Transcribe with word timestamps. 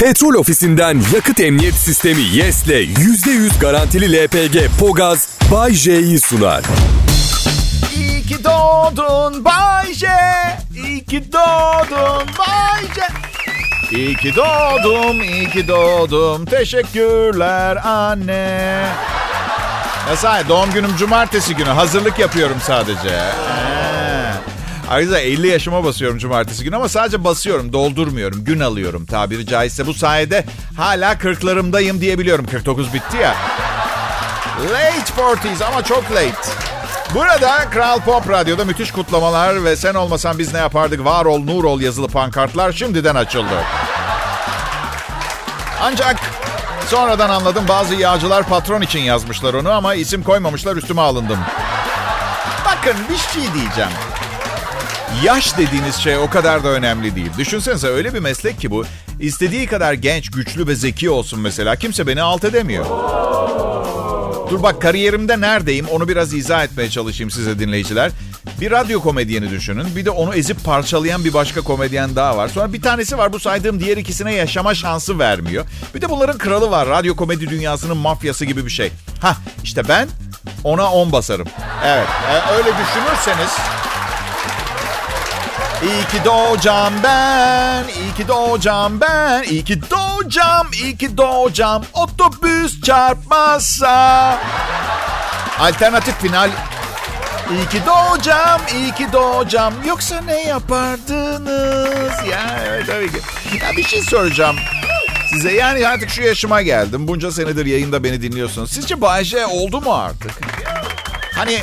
Petrol 0.00 0.34
ofisinden 0.34 1.00
yakıt 1.14 1.40
emniyet 1.40 1.74
sistemi 1.74 2.22
YES'le 2.22 2.66
%100 2.68 3.60
garantili 3.60 4.24
LPG 4.24 4.56
Pogaz 4.80 5.28
Bay 5.52 5.72
J'yi 5.72 6.20
sunar. 6.20 6.62
İyi 7.96 8.22
ki 8.22 8.44
doğdun 8.44 9.44
Bay 9.44 9.94
J. 9.94 10.06
İyi 10.74 11.04
ki 11.04 11.32
doğdun 11.32 12.28
Bay 12.38 12.82
J. 12.94 13.02
İyi 13.96 14.16
ki 14.16 14.32
doğdum, 14.36 15.22
iyi 15.22 15.50
ki 15.50 15.68
doğdum. 15.68 16.44
Teşekkürler 16.44 17.76
anne. 17.84 18.86
Ya 20.08 20.16
sahi 20.16 20.48
doğum 20.48 20.72
günüm 20.72 20.96
cumartesi 20.96 21.54
günü. 21.54 21.68
Hazırlık 21.68 22.18
yapıyorum 22.18 22.56
sadece. 22.66 23.08
Ee. 23.08 23.75
Ayrıca 24.90 25.18
50 25.18 25.48
yaşıma 25.48 25.84
basıyorum 25.84 26.18
cumartesi 26.18 26.64
günü 26.64 26.76
ama 26.76 26.88
sadece 26.88 27.24
basıyorum, 27.24 27.72
doldurmuyorum, 27.72 28.44
gün 28.44 28.60
alıyorum 28.60 29.06
tabiri 29.06 29.46
caizse. 29.46 29.86
Bu 29.86 29.94
sayede 29.94 30.44
hala 30.76 31.18
kırklarımdayım 31.18 32.00
diyebiliyorum. 32.00 32.46
49 32.46 32.94
bitti 32.94 33.16
ya. 33.16 33.34
Late 34.72 35.22
40s 35.22 35.64
ama 35.64 35.82
çok 35.82 36.12
late. 36.12 36.50
Burada 37.14 37.70
Kral 37.70 38.00
Pop 38.00 38.30
Radyo'da 38.30 38.64
müthiş 38.64 38.90
kutlamalar 38.90 39.64
ve 39.64 39.76
sen 39.76 39.94
olmasan 39.94 40.38
biz 40.38 40.52
ne 40.52 40.58
yapardık 40.58 41.04
var 41.04 41.24
ol 41.24 41.38
nur 41.38 41.64
ol 41.64 41.80
yazılı 41.80 42.08
pankartlar 42.08 42.72
şimdiden 42.72 43.14
açıldı. 43.14 43.54
Ancak 45.82 46.16
sonradan 46.88 47.30
anladım 47.30 47.64
bazı 47.68 47.94
yağcılar 47.94 48.42
patron 48.48 48.80
için 48.80 49.00
yazmışlar 49.00 49.54
onu 49.54 49.70
ama 49.70 49.94
isim 49.94 50.22
koymamışlar 50.22 50.76
üstüme 50.76 51.02
alındım. 51.02 51.38
Bakın 52.64 52.96
bir 53.10 53.16
şey 53.16 53.54
diyeceğim. 53.54 53.90
Yaş 55.24 55.58
dediğiniz 55.58 55.96
şey 55.96 56.16
o 56.16 56.30
kadar 56.30 56.64
da 56.64 56.68
önemli 56.68 57.16
değil. 57.16 57.30
Düşünsenize 57.38 57.88
öyle 57.88 58.14
bir 58.14 58.18
meslek 58.18 58.60
ki 58.60 58.70
bu. 58.70 58.84
İstediği 59.20 59.66
kadar 59.66 59.92
genç, 59.92 60.30
güçlü 60.30 60.66
ve 60.66 60.74
zeki 60.74 61.10
olsun 61.10 61.40
mesela. 61.40 61.76
Kimse 61.76 62.06
beni 62.06 62.22
alt 62.22 62.44
edemiyor. 62.44 62.84
Dur 64.50 64.62
bak 64.62 64.82
kariyerimde 64.82 65.40
neredeyim 65.40 65.86
onu 65.88 66.08
biraz 66.08 66.34
izah 66.34 66.64
etmeye 66.64 66.90
çalışayım 66.90 67.30
size 67.30 67.58
dinleyiciler. 67.58 68.12
Bir 68.60 68.70
radyo 68.70 69.00
komedyeni 69.00 69.50
düşünün. 69.50 69.96
Bir 69.96 70.04
de 70.04 70.10
onu 70.10 70.34
ezip 70.34 70.64
parçalayan 70.64 71.24
bir 71.24 71.34
başka 71.34 71.60
komedyen 71.60 72.16
daha 72.16 72.36
var. 72.36 72.48
Sonra 72.48 72.72
bir 72.72 72.82
tanesi 72.82 73.18
var 73.18 73.32
bu 73.32 73.40
saydığım 73.40 73.80
diğer 73.80 73.96
ikisine 73.96 74.34
yaşama 74.34 74.74
şansı 74.74 75.18
vermiyor. 75.18 75.64
Bir 75.94 76.00
de 76.00 76.10
bunların 76.10 76.38
kralı 76.38 76.70
var. 76.70 76.88
Radyo 76.88 77.16
komedi 77.16 77.50
dünyasının 77.50 77.96
mafyası 77.96 78.44
gibi 78.44 78.66
bir 78.66 78.70
şey. 78.70 78.92
Ha 79.20 79.36
işte 79.64 79.88
ben 79.88 80.08
ona 80.64 80.92
10 80.92 81.12
basarım. 81.12 81.46
Evet 81.84 82.08
e, 82.30 82.52
öyle 82.56 82.70
düşünürseniz 82.78 83.50
İyi 85.82 86.04
ki 86.08 86.24
doğacağım 86.24 86.94
ben, 87.02 87.84
iyi 87.88 88.14
ki 88.14 88.28
doğacağım 88.28 89.00
ben, 89.00 89.42
iyi 89.42 89.64
ki 89.64 89.80
doğacağım, 89.90 90.66
iyi 90.82 90.96
ki 90.96 91.16
doğacağım, 91.16 91.84
otobüs 91.92 92.80
çarpmazsa. 92.82 94.38
Alternatif 95.60 96.20
final. 96.20 96.50
İyi 97.52 97.68
ki 97.68 97.78
doğacağım, 97.86 98.62
iyi 98.74 98.94
ki 98.94 99.06
doğacağım. 99.12 99.74
Yoksa 99.86 100.20
ne 100.20 100.42
yapardınız? 100.42 102.28
Ya 102.30 102.60
evet 102.66 102.86
tabii 102.86 103.12
ki. 103.12 103.18
Ya 103.64 103.76
bir 103.76 103.84
şey 103.84 104.02
soracağım. 104.02 104.56
Size 105.30 105.52
yani 105.52 105.88
artık 105.88 106.10
şu 106.10 106.22
yaşıma 106.22 106.62
geldim. 106.62 107.08
Bunca 107.08 107.30
senedir 107.32 107.66
yayında 107.66 108.04
beni 108.04 108.22
dinliyorsunuz. 108.22 108.72
Sizce 108.72 109.00
Bayce 109.00 109.46
oldu 109.46 109.80
mu 109.80 109.94
artık? 109.94 110.32
Hani 111.34 111.58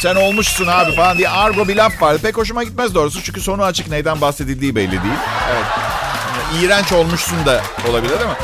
sen 0.00 0.14
olmuşsun 0.14 0.66
abi 0.66 0.94
falan 0.96 1.18
diye 1.18 1.28
argo 1.28 1.68
bir 1.68 1.76
laf 1.76 2.02
var. 2.02 2.18
Pek 2.18 2.36
hoşuma 2.36 2.64
gitmez 2.64 2.94
doğrusu 2.94 3.22
çünkü 3.22 3.40
sonu 3.40 3.62
açık 3.62 3.88
neyden 3.88 4.20
bahsedildiği 4.20 4.76
belli 4.76 4.90
değil. 4.90 5.18
Evet. 5.52 5.64
Yani 6.52 6.64
iğrenç 6.64 6.92
olmuşsun 6.92 7.46
da 7.46 7.60
olabilir 7.90 8.18
değil 8.18 8.30
mi? 8.30 8.36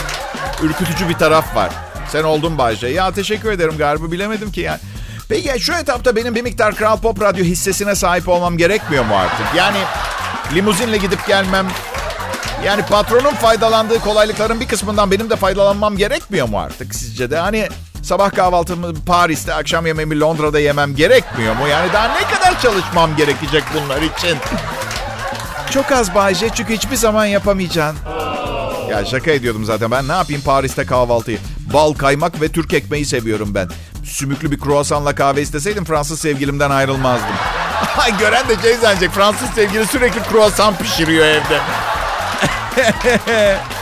Ürkütücü 0.63 1.09
bir 1.09 1.15
taraf 1.15 1.57
var. 1.57 1.71
Sen 2.09 2.23
oldun 2.23 2.59
Bayce. 2.59 2.87
Ya 2.87 3.13
teşekkür 3.13 3.53
ederim 3.53 3.75
galiba 3.79 4.13
bilemedim 4.13 4.53
ki 4.53 4.61
yani. 4.61 4.79
Peki 5.29 5.61
şu 5.61 5.73
etapta 5.73 6.17
benim 6.17 6.35
bir 6.35 6.43
miktar 6.43 6.75
Kral 6.75 6.99
Pop 6.99 7.23
Radyo 7.23 7.45
hissesine 7.45 7.95
sahip 7.95 8.29
olmam 8.29 8.59
gerekmiyor 8.59 9.05
mu 9.05 9.17
artık? 9.17 9.47
Yani 9.57 9.79
limuzinle 10.55 10.97
gidip 10.97 11.27
gelmem, 11.27 11.67
yani 12.65 12.83
patronun 12.83 13.35
faydalandığı 13.35 13.99
kolaylıkların 13.99 14.61
bir 14.61 14.69
kısmından 14.69 15.11
benim 15.11 15.31
de 15.31 15.37
faydalanmam 15.37 15.97
gerekmiyor 15.97 16.49
mu 16.49 16.61
artık 16.61 16.95
sizce 16.95 17.31
de? 17.31 17.39
Hani 17.39 17.69
sabah 18.05 18.31
kahvaltımı 18.31 18.95
Paris'te, 19.07 19.55
akşam 19.55 19.87
yemeğimi 19.87 20.21
Londra'da 20.21 20.59
yemem 20.61 20.97
gerekmiyor 20.97 21.57
mu? 21.57 21.69
Yani 21.69 21.93
daha 21.93 22.09
ne 22.09 22.37
kadar 22.37 22.61
çalışmam 22.61 23.17
gerekecek 23.17 23.65
bunlar 23.75 24.03
için? 24.03 24.39
Çok 25.71 25.93
az 25.93 26.15
Bayce 26.15 26.49
çünkü 26.55 26.75
hiçbir 26.75 26.97
zaman 26.97 27.27
yapamayacaksın. 27.27 27.99
Ya 28.91 29.05
şaka 29.05 29.31
ediyordum 29.31 29.65
zaten. 29.65 29.91
Ben 29.91 30.09
ne 30.09 30.13
yapayım 30.13 30.43
Paris'te 30.43 30.87
kahvaltıyı? 30.87 31.39
Bal, 31.73 31.95
kaymak 31.95 32.41
ve 32.41 32.49
Türk 32.49 32.75
ekmeği 32.75 33.05
seviyorum 33.05 33.55
ben. 33.55 33.69
Sümüklü 34.05 34.51
bir 34.51 34.61
kruvasanla 34.61 35.15
kahve 35.15 35.43
isteseydim 35.43 35.85
Fransız 35.85 36.21
sevgilimden 36.21 36.71
ayrılmazdım. 36.71 37.37
Gören 38.19 38.49
de 38.49 38.63
şey 38.63 38.77
zannedecek. 38.77 39.11
Fransız 39.11 39.51
sevgili 39.51 39.87
sürekli 39.87 40.23
kruvasan 40.23 40.77
pişiriyor 40.77 41.27
evde. 41.27 41.61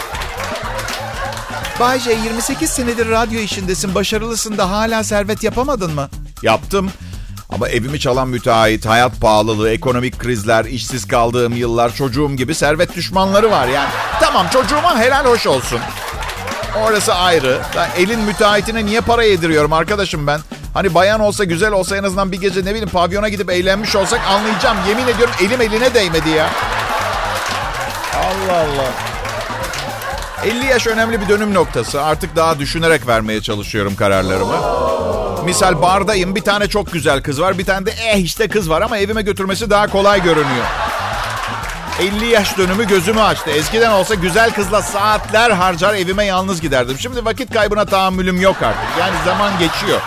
Bayce 1.81 2.13
28 2.13 2.71
senedir 2.71 3.09
radyo 3.11 3.41
işindesin. 3.41 3.95
Başarılısın 3.95 4.59
da 4.59 4.71
hala 4.71 5.05
servet 5.05 5.43
yapamadın 5.43 5.95
mı? 5.95 6.09
Yaptım. 6.43 6.91
Ama 7.51 7.69
evimi 7.69 8.01
çalan 8.01 8.29
müteahhit, 8.29 8.87
hayat 8.87 9.21
pahalılığı, 9.21 9.71
ekonomik 9.71 10.19
krizler, 10.19 10.65
işsiz 10.65 11.09
kaldığım 11.09 11.57
yıllar, 11.57 11.95
çocuğum 11.95 12.31
gibi 12.37 12.55
servet 12.55 12.97
düşmanları 12.97 13.51
var 13.51 13.69
yani. 13.69 13.89
Tamam 14.21 14.47
çocuğuma 14.53 14.99
helal 14.99 15.25
hoş 15.25 15.47
olsun. 15.47 15.81
Orası 16.83 17.15
ayrı. 17.15 17.61
Ben 17.77 17.91
elin 17.97 18.21
müteahhitine 18.21 18.87
niye 18.87 19.01
para 19.01 19.23
yediriyorum 19.25 19.73
arkadaşım 19.73 20.27
ben? 20.27 20.41
Hani 20.75 20.95
bayan 20.95 21.21
olsa 21.21 21.45
güzel 21.45 21.73
olsa 21.73 21.97
en 21.97 22.03
azından 22.03 22.33
bir 22.33 22.41
gece 22.41 22.61
ne 22.61 22.71
bileyim 22.71 22.89
pavyona 22.89 23.29
gidip 23.29 23.51
eğlenmiş 23.51 23.97
olsak 23.97 24.21
anlayacağım. 24.29 24.77
Yemin 24.89 25.07
ediyorum 25.09 25.35
elim 25.41 25.61
eline 25.61 25.95
değmedi 25.95 26.31
ya. 26.31 26.51
Allah 28.15 28.57
Allah. 28.59 29.12
50 30.45 30.67
yaş 30.67 30.87
önemli 30.87 31.21
bir 31.21 31.29
dönüm 31.29 31.55
noktası. 31.55 32.03
Artık 32.03 32.37
daha 32.37 32.59
düşünerek 32.59 33.07
vermeye 33.07 33.43
çalışıyorum 33.43 33.97
kararlarımı. 33.97 34.57
Misal 35.45 35.83
bardayım. 35.83 36.35
Bir 36.35 36.41
tane 36.41 36.69
çok 36.69 36.93
güzel 36.93 37.23
kız 37.23 37.41
var. 37.41 37.59
Bir 37.59 37.65
tane 37.65 37.87
de 37.87 37.91
eh 37.91 38.25
işte 38.25 38.49
kız 38.49 38.71
var 38.71 38.83
ama 38.83 38.99
evime 38.99 39.23
götürmesi 39.23 39.71
daha 39.71 39.87
kolay 39.87 40.23
görünüyor. 40.23 40.67
50 42.01 42.27
yaş 42.27 42.59
dönümü 42.59 42.89
gözümü 42.89 43.21
açtı. 43.21 43.51
Eskiden 43.51 43.91
olsa 43.91 44.15
güzel 44.15 44.51
kızla 44.51 44.83
saatler 44.83 45.51
harcar 45.51 45.95
evime 45.95 46.25
yalnız 46.25 46.61
giderdim. 46.61 46.97
Şimdi 46.99 47.25
vakit 47.25 47.53
kaybına 47.55 47.85
tahammülüm 47.85 48.41
yok 48.41 48.57
artık. 48.63 49.01
Yani 49.01 49.15
zaman 49.25 49.53
geçiyor. 49.59 50.01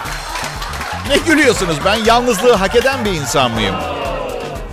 Ne 1.09 1.17
gülüyorsunuz? 1.17 1.75
Ben 1.85 1.95
yalnızlığı 1.95 2.53
hak 2.53 2.75
eden 2.75 3.05
bir 3.05 3.11
insan 3.11 3.51
mıyım? 3.51 3.75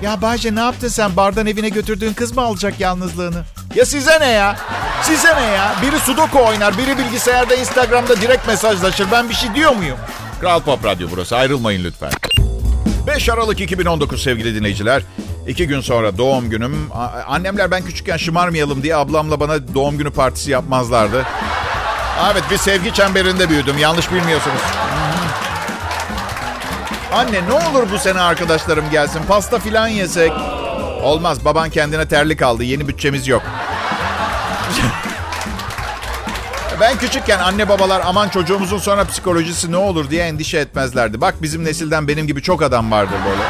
Ya 0.02 0.22
Bahçe 0.22 0.54
ne 0.54 0.60
yaptın 0.60 0.88
sen? 0.88 1.16
Bardan 1.16 1.46
evine 1.46 1.68
götürdüğün 1.68 2.12
kız 2.12 2.36
mı 2.36 2.42
alacak 2.42 2.80
yalnızlığını? 2.80 3.44
Ya 3.74 3.86
size 3.86 4.20
ne 4.20 4.28
ya? 4.28 4.56
Size 5.02 5.36
ne 5.36 5.42
ya? 5.46 5.74
Biri 5.82 5.98
sudoku 5.98 6.44
oynar, 6.44 6.78
biri 6.78 6.98
bilgisayarda 6.98 7.54
Instagram'da 7.54 8.20
direkt 8.20 8.48
mesajlaşır. 8.48 9.06
Ben 9.12 9.28
bir 9.28 9.34
şey 9.34 9.54
diyor 9.54 9.72
muyum? 9.72 9.96
Kral 10.40 10.60
Pop 10.60 10.84
Radyo 10.84 11.08
burası. 11.10 11.36
Ayrılmayın 11.36 11.84
lütfen. 11.84 12.10
5 13.06 13.28
Aralık 13.28 13.60
2019 13.60 14.22
sevgili 14.22 14.54
dinleyiciler. 14.54 15.02
İki 15.46 15.66
gün 15.66 15.80
sonra 15.80 16.18
doğum 16.18 16.50
günüm. 16.50 16.88
Annemler 17.28 17.70
ben 17.70 17.84
küçükken 17.84 18.16
şımarmayalım 18.16 18.82
diye 18.82 18.96
ablamla 18.96 19.40
bana 19.40 19.74
doğum 19.74 19.98
günü 19.98 20.10
partisi 20.10 20.50
yapmazlardı. 20.50 21.26
Evet 22.32 22.42
bir 22.50 22.56
sevgi 22.56 22.94
çemberinde 22.94 23.48
büyüdüm. 23.48 23.78
Yanlış 23.78 24.12
bilmiyorsunuz. 24.12 24.60
Anne 27.12 27.40
ne 27.48 27.52
olur 27.52 27.90
bu 27.92 27.98
sene 27.98 28.20
arkadaşlarım 28.20 28.90
gelsin. 28.90 29.20
Pasta 29.28 29.58
filan 29.58 29.88
yesek. 29.88 30.32
Olmaz 31.02 31.44
baban 31.44 31.70
kendine 31.70 32.08
terlik 32.08 32.42
aldı. 32.42 32.64
Yeni 32.64 32.88
bütçemiz 32.88 33.28
yok. 33.28 33.42
Ben 36.80 36.98
küçükken 36.98 37.38
anne 37.38 37.68
babalar 37.68 38.02
aman 38.04 38.28
çocuğumuzun 38.28 38.78
sonra 38.78 39.04
psikolojisi 39.04 39.72
ne 39.72 39.76
olur 39.76 40.10
diye 40.10 40.24
endişe 40.24 40.58
etmezlerdi. 40.58 41.20
Bak 41.20 41.34
bizim 41.42 41.64
nesilden 41.64 42.08
benim 42.08 42.26
gibi 42.26 42.42
çok 42.42 42.62
adam 42.62 42.90
vardır 42.90 43.16
böyle. 43.26 43.42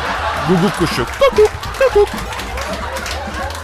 Guguk 0.48 0.78
kuşu. 0.78 1.06
Guguk, 1.20 1.50
guguk. 1.78 2.08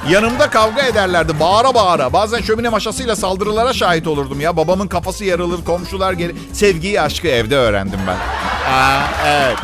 Yanımda 0.08 0.50
kavga 0.50 0.82
ederlerdi 0.82 1.40
bağıra 1.40 1.74
bağıra. 1.74 2.12
Bazen 2.12 2.40
şömine 2.40 2.68
maşasıyla 2.68 3.16
saldırılara 3.16 3.72
şahit 3.72 4.06
olurdum 4.06 4.40
ya. 4.40 4.56
Babamın 4.56 4.88
kafası 4.88 5.24
yarılır, 5.24 5.64
komşular 5.64 6.12
gelir. 6.12 6.36
Sevgiyi, 6.52 7.00
aşkı 7.00 7.28
evde 7.28 7.56
öğrendim 7.56 8.00
ben. 8.06 8.16
Aa, 8.72 9.00
evet. 9.26 9.56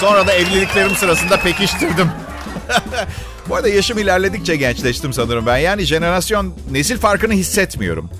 Sonra 0.00 0.26
da 0.26 0.32
evliliklerim 0.32 0.96
sırasında 0.96 1.36
pekiştirdim. 1.36 2.10
Bu 3.48 3.54
arada 3.54 3.68
yaşım 3.68 3.98
ilerledikçe 3.98 4.56
gençleştim 4.56 5.12
sanırım 5.12 5.46
ben. 5.46 5.56
Yani 5.58 5.82
jenerasyon 5.82 6.54
nesil 6.70 6.98
farkını 6.98 7.32
hissetmiyorum. 7.32 8.10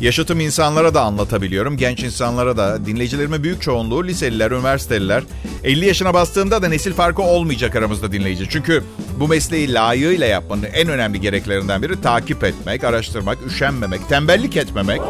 Yaşıtım 0.00 0.40
insanlara 0.40 0.94
da 0.94 1.00
anlatabiliyorum. 1.00 1.76
Genç 1.76 2.02
insanlara 2.02 2.56
da. 2.56 2.86
Dinleyicilerimin 2.86 3.42
büyük 3.42 3.62
çoğunluğu 3.62 4.04
liseliler, 4.04 4.50
üniversiteliler. 4.50 5.22
50 5.64 5.86
yaşına 5.86 6.14
bastığımda 6.14 6.62
da 6.62 6.68
nesil 6.68 6.92
farkı 6.92 7.22
olmayacak 7.22 7.76
aramızda 7.76 8.12
dinleyici. 8.12 8.46
Çünkü 8.50 8.82
Bu 9.20 9.28
mesleği 9.28 9.72
layığıyla 9.72 10.26
yapmanın 10.26 10.62
en 10.62 10.88
önemli 10.88 11.20
gereklerinden 11.20 11.82
biri 11.82 12.00
takip 12.00 12.44
etmek, 12.44 12.84
araştırmak, 12.84 13.38
üşenmemek, 13.46 14.08
tembellik 14.08 14.56
etmemek. 14.56 15.00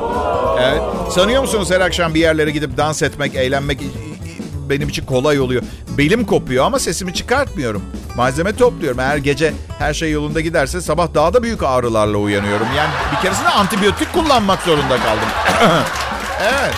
Evet. 0.61 0.81
Sanıyor 1.11 1.43
musunuz 1.43 1.71
her 1.71 1.81
akşam 1.81 2.15
bir 2.15 2.21
yerlere 2.21 2.51
gidip 2.51 2.77
dans 2.77 3.03
etmek, 3.03 3.35
eğlenmek 3.35 3.81
benim 4.71 4.89
için 4.89 5.07
kolay 5.07 5.41
oluyor. 5.41 5.63
Belim 5.99 6.25
kopuyor 6.25 6.65
ama 6.65 6.79
sesimi 6.79 7.15
çıkartmıyorum. 7.15 7.83
Malzeme 8.17 8.57
topluyorum. 8.57 9.01
Eğer 9.01 9.17
gece 9.17 9.55
her 9.79 9.95
şey 9.95 10.11
yolunda 10.11 10.41
giderse 10.41 10.81
sabah 10.81 11.15
daha 11.15 11.35
da 11.35 11.43
büyük 11.43 11.63
ağrılarla 11.63 12.19
uyanıyorum. 12.19 12.67
Yani 12.77 12.91
bir 13.13 13.23
keresinde 13.23 13.49
antibiyotik 13.49 14.13
kullanmak 14.13 14.63
zorunda 14.63 14.97
kaldım. 14.97 15.29
evet. 16.41 16.75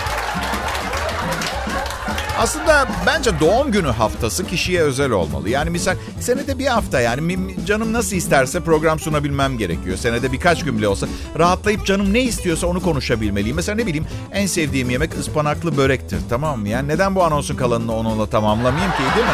Aslında 2.39 2.87
bence 3.05 3.39
doğum 3.39 3.71
günü 3.71 3.87
haftası 3.87 4.47
kişiye 4.47 4.81
özel 4.81 5.11
olmalı. 5.11 5.49
Yani 5.49 5.69
misal 5.69 5.95
senede 6.19 6.59
bir 6.59 6.67
hafta 6.67 7.01
yani 7.01 7.37
canım 7.65 7.93
nasıl 7.93 8.15
isterse 8.15 8.59
program 8.59 8.99
sunabilmem 8.99 9.57
gerekiyor. 9.57 9.97
Senede 9.97 10.31
birkaç 10.31 10.63
gün 10.63 10.77
bile 10.77 10.87
olsa 10.87 11.07
rahatlayıp 11.39 11.85
canım 11.85 12.13
ne 12.13 12.21
istiyorsa 12.21 12.67
onu 12.67 12.81
konuşabilmeliyim. 12.81 13.55
Mesela 13.55 13.75
ne 13.75 13.85
bileyim 13.85 14.07
en 14.33 14.45
sevdiğim 14.45 14.89
yemek 14.89 15.17
ıspanaklı 15.19 15.77
börektir 15.77 16.19
tamam 16.29 16.59
mı? 16.59 16.69
Yani 16.69 16.87
neden 16.87 17.15
bu 17.15 17.23
anonsun 17.23 17.55
kalanını 17.55 17.95
onunla 17.95 18.29
tamamlamayayım 18.29 18.91
ki 18.91 19.03
değil 19.15 19.27
mi? 19.27 19.33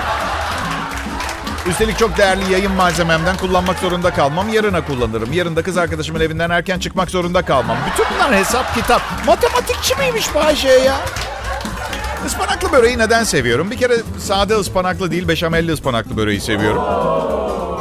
Üstelik 1.69 1.97
çok 1.99 2.17
değerli 2.17 2.53
yayın 2.53 2.71
malzememden 2.71 3.37
kullanmak 3.37 3.79
zorunda 3.79 4.13
kalmam. 4.13 4.49
Yarına 4.49 4.85
kullanırım. 4.85 5.33
Yarın 5.33 5.55
da 5.55 5.63
kız 5.63 5.77
arkadaşımın 5.77 6.19
evinden 6.19 6.49
erken 6.49 6.79
çıkmak 6.79 7.09
zorunda 7.09 7.41
kalmam. 7.41 7.77
Bütün 7.91 8.05
bunlar 8.15 8.35
hesap 8.35 8.75
kitap. 8.75 9.01
Matematikçi 9.27 9.95
miymiş 9.95 10.35
Bayşe 10.35 10.69
ya? 10.69 10.95
Ispanaklı 12.25 12.71
böreği 12.71 12.97
neden 12.97 13.23
seviyorum? 13.23 13.71
Bir 13.71 13.77
kere 13.77 13.97
sade 14.19 14.55
ıspanaklı 14.55 15.11
değil, 15.11 15.27
beşamelli 15.27 15.71
ıspanaklı 15.71 16.17
böreği 16.17 16.41
seviyorum. 16.41 16.83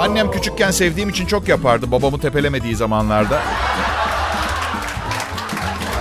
Annem 0.01 0.31
küçükken 0.31 0.71
sevdiğim 0.71 1.09
için 1.09 1.27
çok 1.27 1.49
yapardı 1.49 1.91
babamı 1.91 2.21
tepelemediği 2.21 2.77
zamanlarda. 2.77 3.43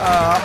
Aa, 0.06 0.38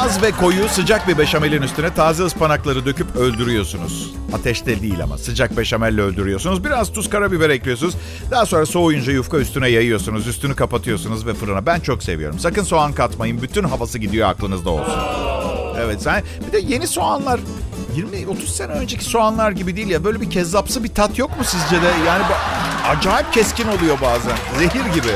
az 0.00 0.22
ve 0.22 0.30
koyu 0.30 0.68
sıcak 0.68 1.08
bir 1.08 1.18
beşamelin 1.18 1.62
üstüne 1.62 1.94
taze 1.94 2.22
ıspanakları 2.24 2.86
döküp 2.86 3.16
öldürüyorsunuz. 3.16 4.10
Ateşte 4.32 4.82
değil 4.82 5.02
ama 5.02 5.18
sıcak 5.18 5.56
beşamelle 5.56 6.00
öldürüyorsunuz. 6.02 6.64
Biraz 6.64 6.92
tuz 6.92 7.10
karabiber 7.10 7.50
ekliyorsunuz. 7.50 7.94
Daha 8.30 8.46
sonra 8.46 8.66
soğuyunca 8.66 9.12
yufka 9.12 9.38
üstüne 9.38 9.68
yayıyorsunuz. 9.68 10.26
Üstünü 10.26 10.54
kapatıyorsunuz 10.54 11.26
ve 11.26 11.34
fırına. 11.34 11.66
Ben 11.66 11.80
çok 11.80 12.02
seviyorum. 12.02 12.38
Sakın 12.38 12.62
soğan 12.62 12.92
katmayın. 12.92 13.42
Bütün 13.42 13.64
havası 13.64 13.98
gidiyor 13.98 14.28
aklınızda 14.28 14.70
olsun. 14.70 14.98
Evet 15.80 16.02
sen 16.02 16.22
bir 16.46 16.52
de 16.52 16.58
yeni 16.74 16.86
soğanlar 16.86 17.40
20-30 17.96 18.46
sene 18.46 18.72
önceki 18.72 19.04
soğanlar 19.04 19.50
gibi 19.50 19.76
değil 19.76 19.88
ya. 19.88 20.04
Böyle 20.04 20.20
bir 20.20 20.30
kezzapsı 20.30 20.84
bir 20.84 20.88
tat 20.94 21.18
yok 21.18 21.38
mu 21.38 21.44
sizce 21.44 21.82
de? 21.82 21.90
Yani 22.06 22.24
acayip 22.88 23.32
keskin 23.32 23.68
oluyor 23.68 23.98
bazen. 24.02 24.36
Zehir 24.58 24.94
gibi. 24.94 25.12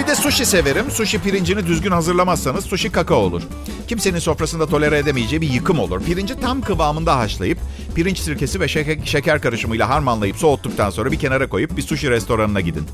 Bir 0.00 0.06
de 0.06 0.14
sushi 0.14 0.46
severim. 0.46 0.90
Sushi 0.90 1.22
pirincini 1.22 1.66
düzgün 1.66 1.90
hazırlamazsanız 1.90 2.64
sushi 2.64 2.92
kaka 2.92 3.14
olur. 3.14 3.42
Kimsenin 3.88 4.18
sofrasında 4.18 4.66
tolere 4.66 4.98
edemeyeceği 4.98 5.40
bir 5.40 5.50
yıkım 5.50 5.78
olur. 5.78 6.02
Pirinci 6.02 6.40
tam 6.40 6.62
kıvamında 6.62 7.16
haşlayıp 7.16 7.58
pirinç 7.94 8.18
sirkesi 8.18 8.60
ve 8.60 8.68
şeker, 8.68 8.98
şeker 9.04 9.40
karışımıyla 9.40 9.88
harmanlayıp 9.88 10.36
soğuttuktan 10.36 10.90
sonra 10.90 11.12
bir 11.12 11.18
kenara 11.18 11.48
koyup 11.48 11.76
bir 11.76 11.82
sushi 11.82 12.10
restoranına 12.10 12.60
gidin. 12.60 12.86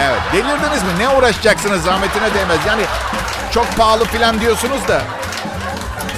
Evet 0.00 0.20
delirdiniz 0.32 0.82
mi? 0.82 0.88
Ne 0.98 1.08
uğraşacaksınız 1.08 1.82
zahmetine 1.82 2.34
değmez. 2.34 2.58
Yani 2.66 2.82
çok 3.52 3.76
pahalı 3.76 4.04
filan 4.04 4.40
diyorsunuz 4.40 4.88
da 4.88 5.02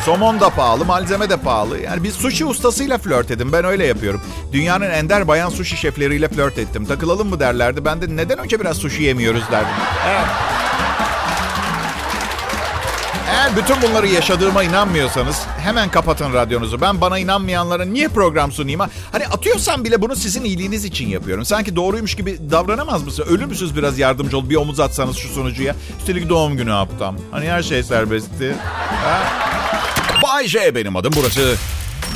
Somon 0.07 0.41
da 0.41 0.51
pahalı, 0.51 0.85
malzeme 0.85 1.31
de 1.31 1.37
pahalı. 1.37 1.79
Yani 1.79 2.05
bir 2.05 2.11
sushi 2.11 2.45
ustasıyla 2.45 2.99
flört 2.99 3.31
edin. 3.31 3.53
Ben 3.53 3.65
öyle 3.65 3.87
yapıyorum. 3.87 4.21
Dünyanın 4.53 4.91
ender 4.91 5.29
bayan 5.29 5.49
sushi 5.49 5.77
şefleriyle 5.77 6.29
flört 6.29 6.59
ettim. 6.59 6.85
Takılalım 6.85 7.29
mı 7.29 7.41
derlerdi. 7.41 7.85
Ben 7.85 8.03
de 8.03 8.17
neden 8.17 8.39
önce 8.39 8.61
biraz 8.61 8.77
sushi 8.77 9.03
yemiyoruz 9.03 9.43
derdim. 9.51 9.75
Evet. 10.09 10.27
Eğer 13.31 13.57
bütün 13.57 13.83
bunları 13.83 14.07
yaşadığıma 14.07 14.63
inanmıyorsanız 14.63 15.43
hemen 15.59 15.91
kapatın 15.91 16.35
radyonuzu. 16.35 16.81
Ben 16.81 17.01
bana 17.01 17.19
inanmayanlara 17.19 17.85
niye 17.85 18.09
program 18.09 18.53
sunayım? 18.53 18.81
Hani 19.13 19.27
atıyorsam 19.27 19.85
bile 19.85 20.03
bunu 20.03 20.17
sizin 20.17 20.45
iyiliğiniz 20.45 20.85
için 20.85 21.09
yapıyorum. 21.09 21.45
Sanki 21.45 21.77
doğruymuş 21.77 22.15
gibi 22.15 22.39
davranamaz 22.51 23.03
mısın? 23.03 23.25
Ölür 23.29 23.45
müsünüz 23.45 23.77
biraz 23.77 23.99
yardımcı 23.99 24.39
ol? 24.39 24.51
Bir 24.51 24.57
omuz 24.57 24.81
atsanız 24.81 25.17
şu 25.17 25.29
sunucuya. 25.29 25.75
Üstelik 25.99 26.29
doğum 26.29 26.57
günü 26.57 26.71
yaptım. 26.71 27.17
Hani 27.31 27.51
her 27.51 27.63
şey 27.63 27.83
serbestti. 27.83 28.55
Ha? 29.05 29.56
Bay 30.37 30.49
J 30.49 30.75
benim 30.75 30.97
adım. 30.97 31.13
Burası 31.17 31.57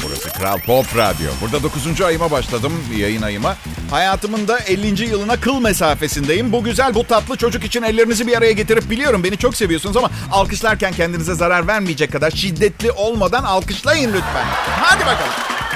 Burası 0.04 0.28
Kral 0.32 0.58
Pop 0.58 0.96
Radyo. 0.96 1.30
Burada 1.40 1.62
9. 1.62 2.00
ayıma 2.00 2.30
başladım, 2.30 2.72
yayın 2.96 3.22
ayıma. 3.22 3.56
Hayatımın 3.90 4.48
da 4.48 4.58
50. 4.58 5.04
yılına 5.04 5.40
kıl 5.40 5.60
mesafesindeyim. 5.60 6.52
Bu 6.52 6.64
güzel, 6.64 6.94
bu 6.94 7.04
tatlı 7.04 7.36
çocuk 7.36 7.64
için 7.64 7.82
ellerinizi 7.82 8.26
bir 8.26 8.36
araya 8.36 8.52
getirip 8.52 8.90
biliyorum 8.90 9.24
beni 9.24 9.36
çok 9.36 9.56
seviyorsunuz 9.56 9.96
ama 9.96 10.10
alkışlarken 10.32 10.92
kendinize 10.92 11.34
zarar 11.34 11.66
vermeyecek 11.66 12.12
kadar 12.12 12.30
şiddetli 12.30 12.90
olmadan 12.90 13.44
alkışlayın 13.44 14.08
lütfen. 14.08 14.46
Hadi 14.80 15.00
bakalım. 15.00 15.32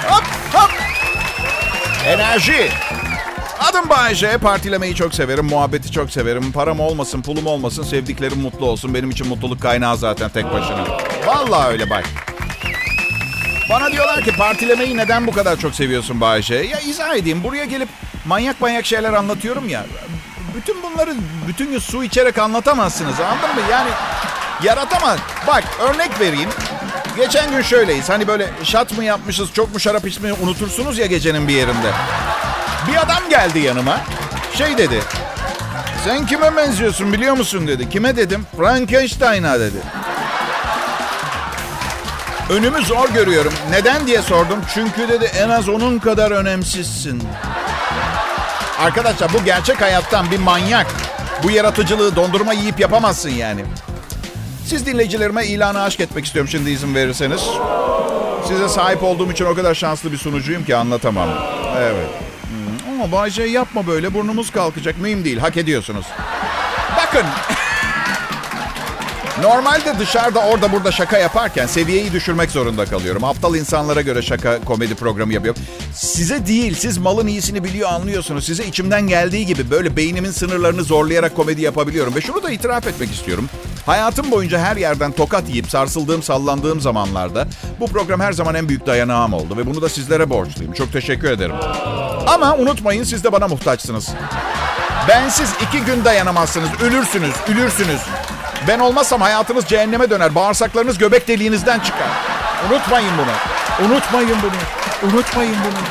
Hop 0.09 0.23
hop. 0.53 0.71
Enerji. 2.05 2.69
Adım 3.59 3.89
Bayece. 3.89 4.37
Partilemeyi 4.37 4.95
çok 4.95 5.15
severim. 5.15 5.45
Muhabbeti 5.45 5.91
çok 5.91 6.11
severim. 6.11 6.51
Param 6.51 6.79
olmasın, 6.79 7.21
pulum 7.21 7.47
olmasın. 7.47 7.83
Sevdiklerim 7.83 8.39
mutlu 8.39 8.65
olsun. 8.65 8.93
Benim 8.93 9.09
için 9.09 9.27
mutluluk 9.27 9.61
kaynağı 9.61 9.97
zaten 9.97 10.29
tek 10.29 10.45
başına. 10.45 10.87
Vallahi 11.25 11.67
öyle 11.67 11.89
bak. 11.89 12.24
Bana 13.69 13.91
diyorlar 13.91 14.23
ki 14.23 14.31
partilemeyi 14.37 14.97
neden 14.97 15.27
bu 15.27 15.31
kadar 15.31 15.57
çok 15.59 15.75
seviyorsun 15.75 16.21
Bayece? 16.21 16.55
Ya 16.55 16.79
izah 16.79 17.15
edeyim. 17.15 17.43
Buraya 17.43 17.65
gelip 17.65 17.89
manyak 18.25 18.61
manyak 18.61 18.85
şeyler 18.85 19.13
anlatıyorum 19.13 19.69
ya. 19.69 19.85
Bütün 20.55 20.83
bunları 20.83 21.13
bütün 21.47 21.71
gün 21.71 21.79
su 21.79 22.03
içerek 22.03 22.37
anlatamazsınız. 22.37 23.19
Anladın 23.19 23.55
mı? 23.55 23.61
Yani 23.71 23.89
yaratamaz. 24.63 25.19
Bak 25.47 25.63
örnek 25.81 26.19
vereyim. 26.19 26.49
Geçen 27.17 27.51
gün 27.51 27.61
şöyleyiz. 27.61 28.09
Hani 28.09 28.27
böyle 28.27 28.49
şat 28.63 28.97
mı 28.97 29.03
yapmışız, 29.03 29.53
çok 29.53 29.73
mu 29.73 29.79
şarap 29.79 30.07
içmeyi 30.07 30.33
unutursunuz 30.33 30.97
ya 30.97 31.05
gecenin 31.05 31.47
bir 31.47 31.53
yerinde. 31.53 31.91
Bir 32.91 33.01
adam 33.01 33.29
geldi 33.29 33.59
yanıma. 33.59 34.01
Şey 34.57 34.77
dedi. 34.77 34.99
Sen 36.03 36.25
kime 36.25 36.55
benziyorsun 36.55 37.13
biliyor 37.13 37.37
musun 37.37 37.67
dedi. 37.67 37.89
Kime 37.89 38.15
dedim? 38.17 38.45
Frankenstein'a 38.57 39.59
dedi. 39.59 39.77
Önümü 42.49 42.85
zor 42.85 43.09
görüyorum. 43.09 43.53
Neden 43.69 44.07
diye 44.07 44.21
sordum. 44.21 44.59
Çünkü 44.73 45.07
dedi 45.07 45.25
en 45.25 45.49
az 45.49 45.69
onun 45.69 45.99
kadar 45.99 46.31
önemsizsin. 46.31 47.23
Arkadaşlar 48.79 49.33
bu 49.33 49.45
gerçek 49.45 49.81
hayattan 49.81 50.31
bir 50.31 50.39
manyak. 50.39 50.87
Bu 51.43 51.51
yaratıcılığı 51.51 52.15
dondurma 52.15 52.53
yiyip 52.53 52.79
yapamazsın 52.79 53.29
yani. 53.29 53.65
Siz 54.65 54.85
dinleyicilerime 54.85 55.45
ilanı 55.45 55.81
aşk 55.81 55.99
etmek 55.99 56.25
istiyorum 56.25 56.49
şimdi 56.51 56.69
izin 56.69 56.95
verirseniz. 56.95 57.41
Size 58.47 58.69
sahip 58.69 59.03
olduğum 59.03 59.31
için 59.31 59.45
o 59.45 59.55
kadar 59.55 59.73
şanslı 59.75 60.11
bir 60.11 60.17
sunucuyum 60.17 60.65
ki 60.65 60.75
anlatamam. 60.75 61.29
Evet. 61.77 62.09
Ama 62.89 63.11
Bayce 63.11 63.43
yapma 63.43 63.87
böyle 63.87 64.13
burnumuz 64.13 64.51
kalkacak. 64.51 64.97
Mühim 64.97 65.25
değil 65.25 65.37
hak 65.37 65.57
ediyorsunuz. 65.57 66.05
Bakın 66.97 67.25
Normalde 69.41 69.99
dışarıda 69.99 70.39
orada 70.39 70.71
burada 70.71 70.91
şaka 70.91 71.17
yaparken 71.17 71.67
seviyeyi 71.67 72.11
düşürmek 72.11 72.51
zorunda 72.51 72.85
kalıyorum. 72.85 73.23
Aptal 73.23 73.55
insanlara 73.55 74.01
göre 74.01 74.21
şaka 74.21 74.61
komedi 74.61 74.95
programı 74.95 75.33
yapıyorum. 75.33 75.61
Size 75.93 76.47
değil, 76.47 76.75
siz 76.75 76.97
malın 76.97 77.27
iyisini 77.27 77.63
biliyor 77.63 77.89
anlıyorsunuz. 77.89 78.45
Size 78.45 78.65
içimden 78.65 79.01
geldiği 79.07 79.45
gibi 79.45 79.71
böyle 79.71 79.97
beynimin 79.97 80.31
sınırlarını 80.31 80.83
zorlayarak 80.83 81.35
komedi 81.35 81.61
yapabiliyorum. 81.61 82.15
Ve 82.15 82.21
şunu 82.21 82.43
da 82.43 82.49
itiraf 82.49 82.87
etmek 82.87 83.11
istiyorum. 83.11 83.49
Hayatım 83.85 84.31
boyunca 84.31 84.59
her 84.59 84.77
yerden 84.77 85.11
tokat 85.11 85.49
yiyip 85.49 85.69
sarsıldığım, 85.69 86.23
sallandığım 86.23 86.81
zamanlarda 86.81 87.47
bu 87.79 87.87
program 87.87 88.19
her 88.19 88.31
zaman 88.31 88.55
en 88.55 88.69
büyük 88.69 88.87
dayanağım 88.87 89.33
oldu. 89.33 89.57
Ve 89.57 89.65
bunu 89.65 89.81
da 89.81 89.89
sizlere 89.89 90.29
borçluyum. 90.29 90.73
Çok 90.73 90.93
teşekkür 90.93 91.31
ederim. 91.31 91.55
Ama 92.27 92.55
unutmayın 92.55 93.03
siz 93.03 93.23
de 93.23 93.31
bana 93.31 93.47
muhtaçsınız. 93.47 94.09
Bensiz 95.09 95.49
iki 95.61 95.85
gün 95.85 96.05
dayanamazsınız. 96.05 96.69
Ölürsünüz, 96.81 97.35
ölürsünüz. 97.47 98.01
Ben 98.67 98.79
olmazsam 98.79 99.21
hayatınız 99.21 99.65
cehenneme 99.65 100.09
döner. 100.09 100.35
Bağırsaklarınız 100.35 100.97
göbek 100.97 101.27
deliğinizden 101.27 101.79
çıkar. 101.79 102.07
Unutmayın 102.71 103.11
bunu. 103.17 103.87
Unutmayın 103.87 104.37
bunu. 104.41 105.11
Unutmayın 105.11 105.55
bunu. 105.55 105.83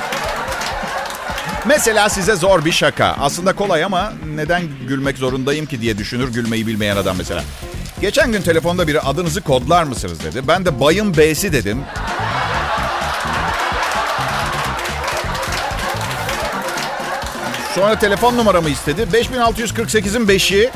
Mesela 1.64 2.09
size 2.09 2.37
zor 2.37 2.64
bir 2.64 2.73
şaka. 2.73 3.16
Aslında 3.21 3.52
kolay 3.52 3.85
ama 3.85 4.12
neden 4.35 4.62
gülmek 4.88 5.19
zorundayım 5.19 5.66
ki 5.66 5.81
diye 5.81 5.99
düşünür 5.99 6.28
gülmeyi 6.33 6.66
bilmeyen 6.66 6.97
adam 6.97 7.16
mesela. 7.19 7.43
Geçen 8.00 8.33
gün 8.33 8.43
telefonda 8.43 8.88
biri 8.88 9.00
adınızı 9.00 9.40
kodlar 9.40 9.85
mısınız 9.85 10.25
dedi. 10.25 10.49
Ben 10.49 10.64
de 10.64 10.81
bayım 10.81 11.16
B'si 11.16 11.52
dedim. 11.52 11.85
Sonra 17.75 17.99
telefon 17.99 18.37
numaramı 18.37 18.69
istedi. 18.69 19.07
5648'in 19.12 20.26
5'i 20.26 20.71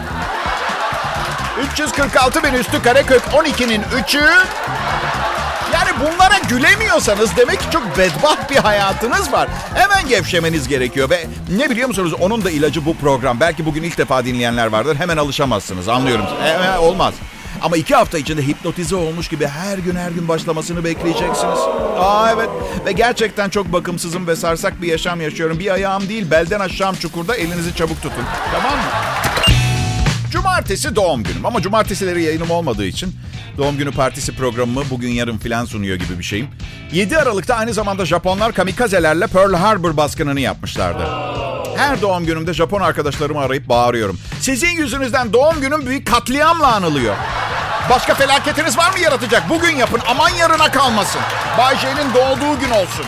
346 1.63 2.43
bin 2.45 2.53
üstü 2.53 2.83
karekök 2.83 3.23
12'nin 3.23 3.83
3'ü 3.83 4.45
Yani 5.73 5.91
bunlara 6.01 6.39
gülemiyorsanız 6.49 7.37
demek 7.37 7.61
ki 7.61 7.67
çok 7.73 7.99
bedbaht 7.99 8.51
bir 8.51 8.57
hayatınız 8.57 9.33
var. 9.33 9.49
Hemen 9.75 10.09
gevşemeniz 10.09 10.69
gerekiyor 10.69 11.11
ve 11.11 11.27
ne 11.57 11.71
biliyor 11.71 11.89
musunuz 11.89 12.15
onun 12.21 12.45
da 12.45 12.51
ilacı 12.51 12.87
bu 12.87 12.97
program. 12.97 13.41
Belki 13.41 13.67
bugün 13.67 13.83
ilk 13.83 13.99
defa 13.99 14.25
dinleyenler 14.25 14.67
vardır. 14.67 14.97
Hemen 14.97 15.17
alışamazsınız 15.17 15.89
anlıyorum. 15.89 16.25
Hemen 16.43 16.77
olmaz. 16.77 17.15
Ama 17.63 17.77
iki 17.77 17.95
hafta 17.95 18.19
içinde 18.19 18.47
hipnotize 18.47 18.97
olmuş 18.97 19.29
gibi 19.29 19.47
her 19.47 19.79
gün 19.79 19.97
her 19.97 20.11
gün 20.11 20.29
başlamasını 20.29 20.85
bekleyeceksiniz. 20.85 21.59
Aa 21.99 22.31
evet. 22.35 22.49
Ve 22.87 22.93
gerçekten 22.93 23.49
çok 23.49 23.73
bakımsızım 23.73 24.27
ve 24.27 24.37
sarsak 24.37 24.83
bir 24.83 24.89
yaşam 24.89 25.21
yaşıyorum. 25.21 25.59
Bir 25.59 25.71
ayağım 25.71 26.09
değil 26.09 26.31
belden 26.31 26.61
aşağım 26.61 26.97
çukurda 26.97 27.37
elinizi 27.37 27.75
çabuk 27.75 28.03
tutun. 28.03 28.25
Tamam 28.53 28.73
mı? 28.79 28.85
Cumartesi 30.59 30.97
doğum 30.97 31.23
günüm 31.23 31.47
ama 31.47 31.63
cumartesileri 31.63 32.23
yayınım 32.23 32.51
olmadığı 32.51 32.85
için 32.85 33.15
doğum 33.59 33.79
günü 33.79 33.91
partisi 33.91 34.37
programımı 34.37 34.83
bugün 34.91 35.09
yarın 35.09 35.39
filan 35.39 35.65
sunuyor 35.65 35.97
gibi 35.97 36.19
bir 36.19 36.25
şeyim. 36.25 36.49
7 36.93 37.19
Aralık'ta 37.19 37.55
aynı 37.55 37.73
zamanda 37.73 38.07
Japonlar 38.07 38.53
kamikazelerle 38.53 39.27
Pearl 39.27 39.55
Harbor 39.55 39.97
baskınını 39.97 40.41
yapmışlardı. 40.41 41.07
Her 41.77 42.03
doğum 42.03 42.27
günümde 42.27 42.55
Japon 42.55 42.81
arkadaşlarımı 42.81 43.41
arayıp 43.41 43.69
bağırıyorum. 43.69 44.21
Sizin 44.41 44.71
yüzünüzden 44.71 45.33
doğum 45.33 45.61
günüm 45.61 45.87
büyük 45.87 46.07
katliamla 46.07 46.75
anılıyor. 46.75 47.15
Başka 47.91 48.15
felaketiniz 48.15 48.79
var 48.79 48.93
mı 48.93 48.99
yaratacak? 48.99 49.49
Bugün 49.49 49.77
yapın 49.77 50.01
aman 50.09 50.31
yarına 50.31 50.71
kalmasın. 50.73 51.21
Bay 51.59 51.77
J'nin 51.79 52.15
doğduğu 52.15 52.61
gün 52.61 52.71
olsun. 52.71 53.05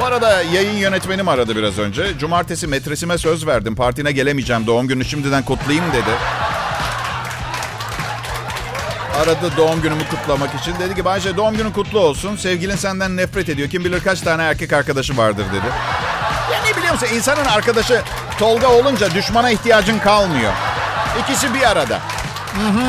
Bu 0.00 0.04
arada 0.04 0.42
yayın 0.42 0.76
yönetmenim 0.76 1.28
aradı 1.28 1.56
biraz 1.56 1.78
önce. 1.78 2.18
Cumartesi 2.18 2.66
metresime 2.66 3.18
söz 3.18 3.46
verdim. 3.46 3.76
Partine 3.76 4.12
gelemeyeceğim. 4.12 4.66
Doğum 4.66 4.88
günü 4.88 5.04
şimdiden 5.04 5.42
kutlayayım 5.42 5.92
dedi. 5.92 6.10
Aradı 9.22 9.56
doğum 9.56 9.82
günümü 9.82 10.08
kutlamak 10.08 10.54
için. 10.60 10.74
Dedi 10.80 10.94
ki 10.94 11.04
Bayce 11.04 11.36
doğum 11.36 11.56
günün 11.56 11.70
kutlu 11.70 11.98
olsun. 12.00 12.36
Sevgilin 12.36 12.76
senden 12.76 13.16
nefret 13.16 13.48
ediyor. 13.48 13.68
Kim 13.70 13.84
bilir 13.84 14.00
kaç 14.00 14.20
tane 14.20 14.42
erkek 14.42 14.72
arkadaşı 14.72 15.16
vardır 15.16 15.44
dedi. 15.48 15.66
Ya 16.52 16.60
ne 16.70 16.76
biliyor 16.76 16.92
musun? 16.92 17.08
İnsanın 17.14 17.44
arkadaşı 17.44 18.02
Tolga 18.38 18.68
olunca 18.68 19.14
düşmana 19.14 19.50
ihtiyacın 19.50 19.98
kalmıyor. 19.98 20.52
İkisi 21.22 21.54
bir 21.54 21.70
arada. 21.70 22.00
Hı 22.54 22.68
hı. 22.68 22.84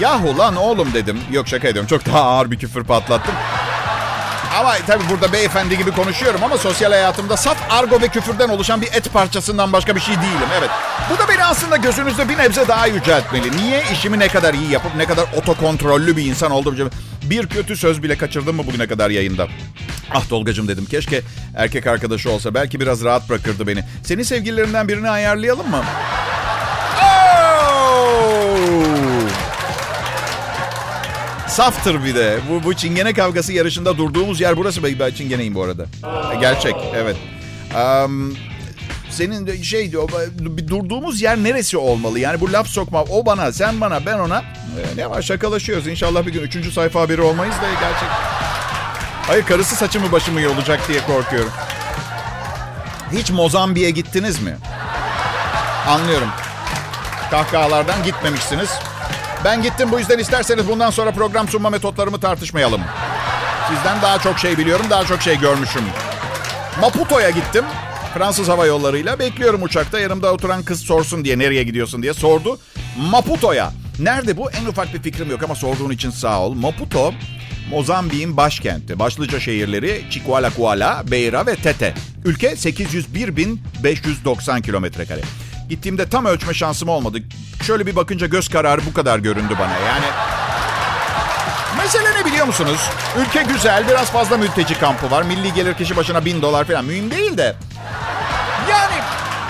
Yahu 0.00 0.38
lan 0.38 0.56
oğlum 0.56 0.94
dedim. 0.94 1.20
Yok 1.30 1.48
şaka 1.48 1.68
ediyorum. 1.68 1.88
Çok 1.88 2.06
daha 2.06 2.20
ağır 2.22 2.50
bir 2.50 2.58
küfür 2.58 2.84
patlattım. 2.84 3.34
Ama 4.60 4.74
tabii 4.86 5.04
burada 5.10 5.32
beyefendi 5.32 5.78
gibi 5.78 5.90
konuşuyorum 5.90 6.44
ama 6.44 6.58
sosyal 6.58 6.90
hayatımda 6.90 7.36
saf 7.36 7.56
argo 7.70 8.00
ve 8.00 8.08
küfürden 8.08 8.48
oluşan 8.48 8.80
bir 8.80 8.86
et 8.86 9.12
parçasından 9.12 9.72
başka 9.72 9.96
bir 9.96 10.00
şey 10.00 10.14
değilim. 10.14 10.48
Evet. 10.58 10.70
Bu 11.10 11.18
da 11.18 11.28
beni 11.28 11.44
aslında 11.44 11.76
gözünüzde 11.76 12.28
bir 12.28 12.38
nebze 12.38 12.68
daha 12.68 12.86
yüceltmeli. 12.86 13.56
Niye 13.56 13.82
işimi 13.92 14.18
ne 14.18 14.28
kadar 14.28 14.54
iyi 14.54 14.70
yapıp 14.70 14.96
ne 14.96 15.04
kadar 15.04 15.24
otokontrollü 15.36 16.16
bir 16.16 16.24
insan 16.24 16.50
olduğum 16.50 16.90
bir 17.22 17.46
kötü 17.46 17.76
söz 17.76 18.02
bile 18.02 18.18
kaçırdım 18.18 18.56
mı 18.56 18.66
bugüne 18.66 18.86
kadar 18.86 19.10
yayında? 19.10 19.48
Ah 20.14 20.28
Tolgacım 20.28 20.68
dedim 20.68 20.86
keşke 20.86 21.22
erkek 21.56 21.86
arkadaşı 21.86 22.30
olsa 22.30 22.54
belki 22.54 22.80
biraz 22.80 23.04
rahat 23.04 23.28
bırakırdı 23.28 23.66
beni. 23.66 23.84
Senin 24.04 24.22
sevgililerinden 24.22 24.88
birini 24.88 25.10
ayarlayalım 25.10 25.70
mı? 25.70 25.84
Saftır 31.60 32.04
bir 32.04 32.14
de. 32.14 32.38
Bu, 32.50 32.64
bu 32.64 32.74
çingene 32.74 33.12
kavgası 33.12 33.52
yarışında 33.52 33.98
durduğumuz 33.98 34.40
yer 34.40 34.56
burası. 34.56 34.82
Ben 34.82 35.10
çingeneyim 35.10 35.54
bu 35.54 35.62
arada. 35.62 35.86
Gerçek, 36.40 36.74
evet. 36.94 37.16
Um, 38.04 38.36
senin 39.10 39.62
şey 39.62 39.92
diyor, 39.92 40.08
durduğumuz 40.68 41.22
yer 41.22 41.36
neresi 41.36 41.76
olmalı? 41.76 42.18
Yani 42.18 42.40
bu 42.40 42.52
laf 42.52 42.66
sokma, 42.66 43.02
o 43.02 43.26
bana, 43.26 43.52
sen 43.52 43.80
bana, 43.80 44.06
ben 44.06 44.18
ona. 44.18 44.38
E, 44.38 44.96
ne 44.96 45.10
var 45.10 45.22
şakalaşıyoruz. 45.22 45.86
İnşallah 45.86 46.26
bir 46.26 46.32
gün 46.32 46.42
üçüncü 46.42 46.72
sayfa 46.72 47.00
haberi 47.00 47.20
olmayız 47.20 47.54
da 47.54 47.70
gerçek. 47.80 48.08
Hayır 49.26 49.44
karısı 49.44 49.76
saçımı 49.76 50.12
başımı 50.12 50.40
yolacak 50.40 50.88
diye 50.88 51.00
korkuyorum. 51.06 51.52
Hiç 53.12 53.30
Mozambik'e 53.30 53.90
gittiniz 53.90 54.42
mi? 54.42 54.56
Anlıyorum. 55.88 56.28
Kahkahalardan 57.30 58.02
gitmemişsiniz. 58.04 58.70
Ben 59.44 59.62
gittim 59.62 59.88
bu 59.92 59.98
yüzden 59.98 60.18
isterseniz 60.18 60.68
bundan 60.68 60.90
sonra 60.90 61.10
program 61.10 61.48
sunma 61.48 61.70
metotlarımı 61.70 62.20
tartışmayalım. 62.20 62.80
Sizden 63.68 64.02
daha 64.02 64.18
çok 64.18 64.38
şey 64.38 64.58
biliyorum, 64.58 64.86
daha 64.90 65.04
çok 65.04 65.22
şey 65.22 65.38
görmüşüm. 65.38 65.82
Maputo'ya 66.80 67.30
gittim. 67.30 67.64
Fransız 68.14 68.48
Hava 68.48 68.66
Yolları'yla 68.66 69.18
bekliyorum 69.18 69.62
uçakta. 69.62 70.00
Yanımda 70.00 70.32
oturan 70.32 70.62
kız 70.62 70.80
sorsun 70.80 71.24
diye 71.24 71.38
nereye 71.38 71.62
gidiyorsun 71.62 72.02
diye 72.02 72.14
sordu. 72.14 72.58
Maputo'ya. 73.10 73.72
Nerede 73.98 74.36
bu? 74.36 74.50
En 74.50 74.66
ufak 74.66 74.94
bir 74.94 75.02
fikrim 75.02 75.30
yok 75.30 75.42
ama 75.42 75.54
sorduğun 75.54 75.90
için 75.90 76.10
sağ 76.10 76.40
ol. 76.40 76.54
Maputo, 76.54 77.12
Mozambik'in 77.70 78.36
başkenti. 78.36 78.98
Başlıca 78.98 79.40
şehirleri 79.40 80.04
Chiqualacuala, 80.10 81.02
Beira 81.10 81.46
ve 81.46 81.56
Tete. 81.56 81.94
Ülke 82.24 82.52
801.590 82.52 84.62
kilometre 84.62 85.06
kare. 85.06 85.20
Gittiğimde 85.70 86.08
tam 86.08 86.26
ölçme 86.26 86.54
şansım 86.54 86.88
olmadı. 86.88 87.18
Şöyle 87.62 87.86
bir 87.86 87.96
bakınca 87.96 88.26
göz 88.26 88.48
kararı 88.48 88.80
bu 88.86 88.92
kadar 88.92 89.18
göründü 89.18 89.54
bana. 89.58 89.72
Yani 89.72 90.06
Mesele 91.78 92.20
ne 92.20 92.24
biliyor 92.24 92.46
musunuz? 92.46 92.80
Ülke 93.18 93.42
güzel, 93.42 93.88
biraz 93.88 94.10
fazla 94.10 94.36
mülteci 94.36 94.78
kampı 94.78 95.10
var. 95.10 95.22
Milli 95.22 95.54
gelir 95.54 95.74
kişi 95.74 95.96
başına 95.96 96.24
bin 96.24 96.42
dolar 96.42 96.64
falan. 96.64 96.84
Mühim 96.84 97.10
değil 97.10 97.36
de. 97.36 97.56
Yani 98.70 98.94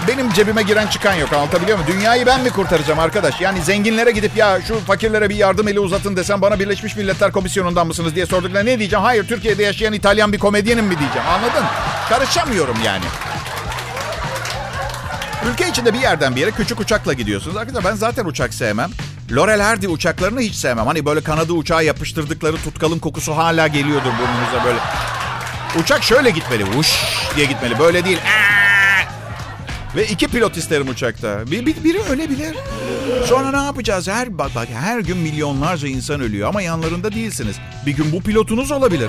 benim 0.09 0.33
cebime 0.33 0.63
giren 0.63 0.87
çıkan 0.87 1.15
yok 1.15 1.33
anlatabiliyor 1.33 1.79
muyum? 1.79 1.93
Dünyayı 1.93 2.27
ben 2.27 2.41
mi 2.41 2.51
kurtaracağım 2.51 2.99
arkadaş? 2.99 3.41
Yani 3.41 3.63
zenginlere 3.63 4.11
gidip 4.11 4.37
ya 4.37 4.59
şu 4.69 4.81
fakirlere 4.81 5.29
bir 5.31 5.35
yardım 5.35 5.69
eli 5.69 5.81
uzatın 5.81 6.17
desem 6.17 6.43
bana 6.43 6.61
Birleşmiş 6.61 6.97
Milletler 6.97 7.33
Komisyonu'ndan 7.33 7.87
mısınız 7.87 8.15
diye 8.15 8.27
sorduklarında 8.27 8.71
ne 8.71 8.79
diyeceğim? 8.79 9.05
Hayır 9.05 9.29
Türkiye'de 9.29 9.63
yaşayan 9.63 9.93
İtalyan 9.93 10.33
bir 10.33 10.39
komedyenim 10.39 10.85
mi 10.85 10.99
diyeceğim 10.99 11.29
anladın? 11.29 11.65
Karışamıyorum 12.09 12.77
yani. 12.85 13.05
Ülke 15.49 15.69
içinde 15.69 15.95
bir 15.95 15.99
yerden 15.99 16.37
bir 16.37 16.41
yere 16.41 16.51
küçük 16.51 16.81
uçakla 16.81 17.13
gidiyorsunuz. 17.13 17.57
Arkadaşlar 17.57 17.93
ben 17.93 17.97
zaten 17.97 18.25
uçak 18.25 18.55
sevmem. 18.55 18.91
Laurel 19.31 19.61
Hardy 19.61 19.87
uçaklarını 19.87 20.41
hiç 20.41 20.55
sevmem. 20.55 20.87
Hani 20.87 21.07
böyle 21.07 21.21
kanadı 21.21 21.53
uçağa 21.53 21.83
yapıştırdıkları 21.83 22.57
tutkalın 22.57 22.99
kokusu 22.99 23.37
hala 23.37 23.67
geliyordur 23.67 24.11
burnunuza 24.11 24.65
böyle. 24.65 24.79
Uçak 25.83 26.03
şöyle 26.03 26.31
gitmeli. 26.31 26.65
Vuş 26.65 26.89
diye 27.37 27.47
gitmeli. 27.47 27.79
Böyle 27.79 28.05
değil. 28.05 28.19
Ve 29.97 30.07
iki 30.07 30.29
pilot 30.29 30.57
isterim 30.57 30.89
uçakta. 30.89 31.51
Bir, 31.51 31.67
bir, 31.67 31.85
biri 31.85 32.03
ölebilir. 32.03 32.57
Sonra 33.27 33.51
ne 33.51 33.65
yapacağız? 33.67 34.09
Her 34.09 34.39
bak, 34.39 34.51
bak 34.55 34.69
her 34.81 35.01
gün 35.01 35.17
milyonlarca 35.17 35.89
insan 35.89 36.21
ölüyor 36.21 36.49
ama 36.49 36.63
yanlarında 36.63 37.13
değilsiniz. 37.13 37.57
Bir 37.87 37.93
gün 37.93 38.13
bu 38.13 38.23
pilotunuz 38.23 38.71
olabilir. 38.71 39.09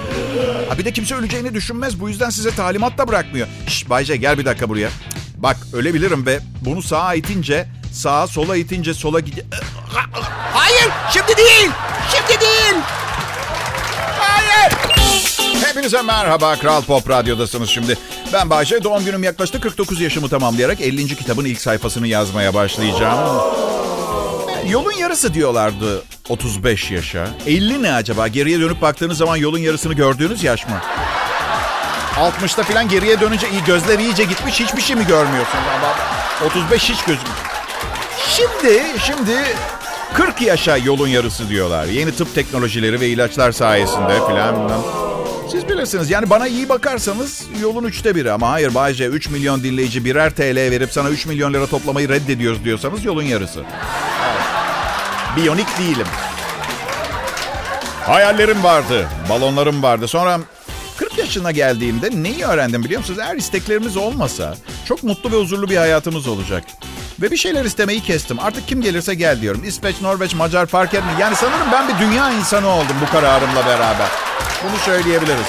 Ha 0.69 0.77
bir 0.77 0.85
de 0.85 0.93
kimse 0.93 1.15
öleceğini 1.15 1.53
düşünmez. 1.53 2.00
Bu 2.00 2.09
yüzden 2.09 2.29
size 2.29 2.51
talimat 2.51 2.97
da 2.97 3.07
bırakmıyor. 3.07 3.47
Şş 3.67 3.89
Bayce 3.89 4.17
gel 4.17 4.38
bir 4.38 4.45
dakika 4.45 4.69
buraya. 4.69 4.89
Bak 5.43 5.57
ölebilirim 5.74 6.25
ve 6.25 6.39
bunu 6.62 6.81
sağa 6.81 7.13
itince 7.13 7.67
sağa 7.93 8.27
sola 8.27 8.57
itince 8.57 8.93
sola 8.93 9.19
gide... 9.19 9.45
Hayır 10.53 10.89
şimdi 11.13 11.38
değil. 11.38 11.69
Şimdi 12.12 12.41
değil. 12.41 12.75
Hayır. 14.19 14.74
Hepinize 15.65 16.01
merhaba. 16.01 16.55
Kral 16.55 16.81
Pop 16.81 17.10
Radyo'dasınız 17.10 17.69
şimdi. 17.69 17.98
Ben 18.33 18.50
Bayşe. 18.50 18.83
Doğum 18.83 19.05
günüm 19.05 19.24
yaklaştı. 19.24 19.62
49 19.62 20.01
yaşımı 20.01 20.29
tamamlayarak 20.29 20.81
50. 20.81 21.15
kitabın 21.15 21.45
ilk 21.45 21.62
sayfasını 21.62 22.07
yazmaya 22.07 22.53
başlayacağım. 22.53 23.41
Yolun 24.69 24.91
yarısı 24.91 25.33
diyorlardı 25.33 26.03
35 26.29 26.91
yaşa. 26.91 27.27
50 27.48 27.83
ne 27.83 27.93
acaba? 27.93 28.27
Geriye 28.27 28.60
dönüp 28.60 28.81
baktığınız 28.81 29.17
zaman 29.17 29.36
yolun 29.38 29.57
yarısını 29.60 29.93
gördüğünüz 29.93 30.43
yaş 30.43 30.67
mı? 30.67 30.81
60'ta 32.15 32.63
falan 32.63 32.88
geriye 32.88 33.20
dönünce 33.20 33.50
iyi 33.50 33.63
gözler 33.63 34.00
iyice 34.00 34.24
gitmiş 34.24 34.60
hiçbir 34.60 34.82
şey 34.82 34.96
mi 34.96 35.08
görmüyorsun? 35.08 35.60
Ama 35.75 35.96
35 36.48 36.89
hiç 36.89 37.03
gözüm. 37.03 37.27
Şimdi, 38.30 38.84
şimdi 39.06 39.38
40 40.13 40.41
yaşa 40.41 40.77
yolun 40.77 41.08
yarısı 41.08 41.50
diyorlar. 41.50 41.86
Yeni 41.86 42.15
tıp 42.15 42.36
teknolojileri 42.36 43.00
ve 43.00 43.08
ilaçlar 43.08 43.51
sayesinde 43.51 44.20
falan. 44.20 44.72
Siz 45.51 45.70
bilirsiniz 45.70 46.10
yani 46.10 46.30
bana 46.30 46.48
iyi 46.48 46.70
bakarsanız 46.70 47.44
yolun 47.62 47.84
üçte 47.84 48.15
biri 48.15 48.32
ama 48.32 48.50
hayır 48.50 48.75
Bayce 48.75 49.06
3 49.06 49.30
milyon 49.30 49.63
dinleyici 49.63 50.06
birer 50.06 50.30
TL 50.30 50.56
verip 50.56 50.91
sana 50.91 51.10
3 51.10 51.25
milyon 51.25 51.53
lira 51.53 51.68
toplamayı 51.68 52.10
reddediyoruz 52.10 52.63
diyorsanız 52.63 53.06
yolun 53.06 53.24
yarısı. 53.24 53.60
Evet. 53.60 54.41
Biyonik 55.36 55.80
değilim. 55.80 56.08
Hayallerim 58.06 58.63
vardı, 58.63 59.08
balonlarım 59.30 59.84
vardı. 59.84 60.08
Sonra 60.08 60.39
40 61.01 61.17
yaşına 61.17 61.51
geldiğimde 61.51 62.10
neyi 62.24 62.46
öğrendim 62.46 62.84
biliyor 62.84 63.00
musunuz? 63.00 63.20
Eğer 63.24 63.36
isteklerimiz 63.36 63.98
olmasa 63.98 64.55
çok 64.86 65.03
mutlu 65.03 65.31
ve 65.31 65.36
huzurlu 65.36 65.70
bir 65.70 65.77
hayatımız 65.77 66.27
olacak. 66.27 66.63
Ve 67.22 67.31
bir 67.31 67.38
şeyler 67.38 67.65
istemeyi 67.65 68.03
kestim. 68.03 68.39
Artık 68.39 68.67
kim 68.67 68.81
gelirse 68.81 69.13
gel 69.13 69.41
diyorum. 69.41 69.63
İsveç, 69.63 70.01
Norveç, 70.01 70.36
Macar 70.36 70.65
fark 70.65 70.93
etmiyor. 70.93 71.20
Yani 71.20 71.36
sanırım 71.36 71.67
ben 71.72 71.88
bir 71.88 72.00
dünya 72.00 72.31
insanı 72.31 72.67
oldum 72.67 72.96
bu 73.01 73.12
kararımla 73.12 73.65
beraber. 73.65 74.08
Bunu 74.63 74.77
söyleyebiliriz. 74.86 75.48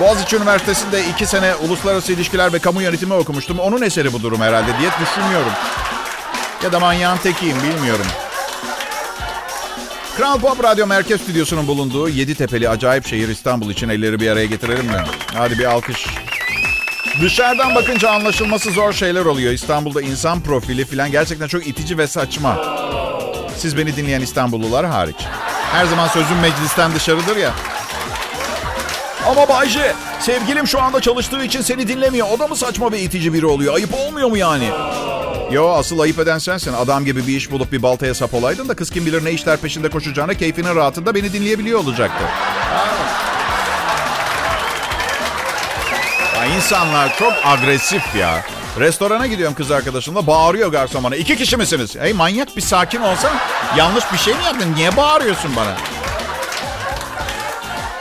Boğaziçi 0.00 0.36
Üniversitesi'nde 0.36 1.08
iki 1.08 1.26
sene 1.26 1.54
uluslararası 1.54 2.12
ilişkiler 2.12 2.52
ve 2.52 2.58
kamu 2.58 2.82
yönetimi 2.82 3.14
okumuştum. 3.14 3.58
Onun 3.58 3.82
eseri 3.82 4.12
bu 4.12 4.22
durum 4.22 4.40
herhalde 4.40 4.78
diye 4.78 4.90
düşünüyorum. 5.00 5.52
Ya 6.64 6.72
da 6.72 6.80
manyağın 6.80 7.18
tekiyim 7.18 7.56
bilmiyorum. 7.62 8.06
Kral 10.18 10.38
Pop 10.40 10.64
Radyo 10.64 10.86
Merkez 10.86 11.20
Stüdyosu'nun 11.20 11.66
bulunduğu 11.66 12.08
Yeditepe'li 12.08 12.68
acayip 12.68 13.06
şehir 13.06 13.28
İstanbul 13.28 13.70
için 13.70 13.88
elleri 13.88 14.20
bir 14.20 14.30
araya 14.30 14.46
getirelim 14.46 14.86
mi? 14.86 15.04
Hadi 15.34 15.58
bir 15.58 15.64
alkış. 15.64 16.06
Dışarıdan 17.22 17.74
bakınca 17.74 18.10
anlaşılması 18.10 18.70
zor 18.70 18.92
şeyler 18.92 19.24
oluyor. 19.24 19.52
İstanbul'da 19.52 20.02
insan 20.02 20.40
profili 20.40 20.84
falan 20.84 21.10
gerçekten 21.10 21.46
çok 21.46 21.66
itici 21.66 21.98
ve 21.98 22.06
saçma. 22.06 22.56
Siz 23.56 23.76
beni 23.76 23.96
dinleyen 23.96 24.20
İstanbullular 24.20 24.86
hariç. 24.86 25.16
Her 25.72 25.84
zaman 25.86 26.08
sözüm 26.08 26.38
meclisten 26.38 26.94
dışarıdır 26.94 27.36
ya. 27.36 27.50
Ama 29.26 29.48
Bayce, 29.48 29.94
sevgilim 30.20 30.66
şu 30.66 30.80
anda 30.82 31.00
çalıştığı 31.00 31.44
için 31.44 31.60
seni 31.60 31.88
dinlemiyor. 31.88 32.26
O 32.30 32.38
da 32.38 32.48
mı 32.48 32.56
saçma 32.56 32.92
ve 32.92 33.00
itici 33.00 33.32
biri 33.32 33.46
oluyor? 33.46 33.74
Ayıp 33.74 33.94
olmuyor 33.94 34.28
mu 34.28 34.36
yani? 34.36 34.70
Yo 35.50 35.68
asıl 35.68 35.98
ayıp 35.98 36.18
eden 36.18 36.38
sensin. 36.38 36.72
Adam 36.72 37.04
gibi 37.04 37.26
bir 37.26 37.36
iş 37.36 37.50
bulup 37.50 37.72
bir 37.72 37.82
baltaya 37.82 38.14
sap 38.14 38.34
olaydın 38.34 38.68
da 38.68 38.74
kız 38.74 38.90
kim 38.90 39.06
bilir 39.06 39.24
ne 39.24 39.30
işler 39.30 39.56
peşinde 39.56 39.90
koşacağına 39.90 40.34
keyfinin 40.34 40.76
rahatında 40.76 41.14
beni 41.14 41.32
dinleyebiliyor 41.32 41.80
olacaktı. 41.80 42.24
Ya 46.36 46.44
insanlar 46.56 47.16
çok 47.18 47.32
agresif 47.44 48.14
ya. 48.16 48.44
Restorana 48.78 49.26
gidiyorum 49.26 49.54
kız 49.54 49.70
arkadaşımla 49.70 50.26
bağırıyor 50.26 50.72
garson 50.72 51.04
bana. 51.04 51.16
İki 51.16 51.36
kişi 51.36 51.56
misiniz? 51.56 51.96
Hey 52.00 52.12
manyak 52.12 52.56
bir 52.56 52.60
sakin 52.62 53.00
olsan. 53.00 53.32
Yanlış 53.76 54.04
bir 54.12 54.18
şey 54.18 54.34
mi 54.34 54.44
yaptın? 54.44 54.74
Niye 54.74 54.96
bağırıyorsun 54.96 55.56
bana? 55.56 55.76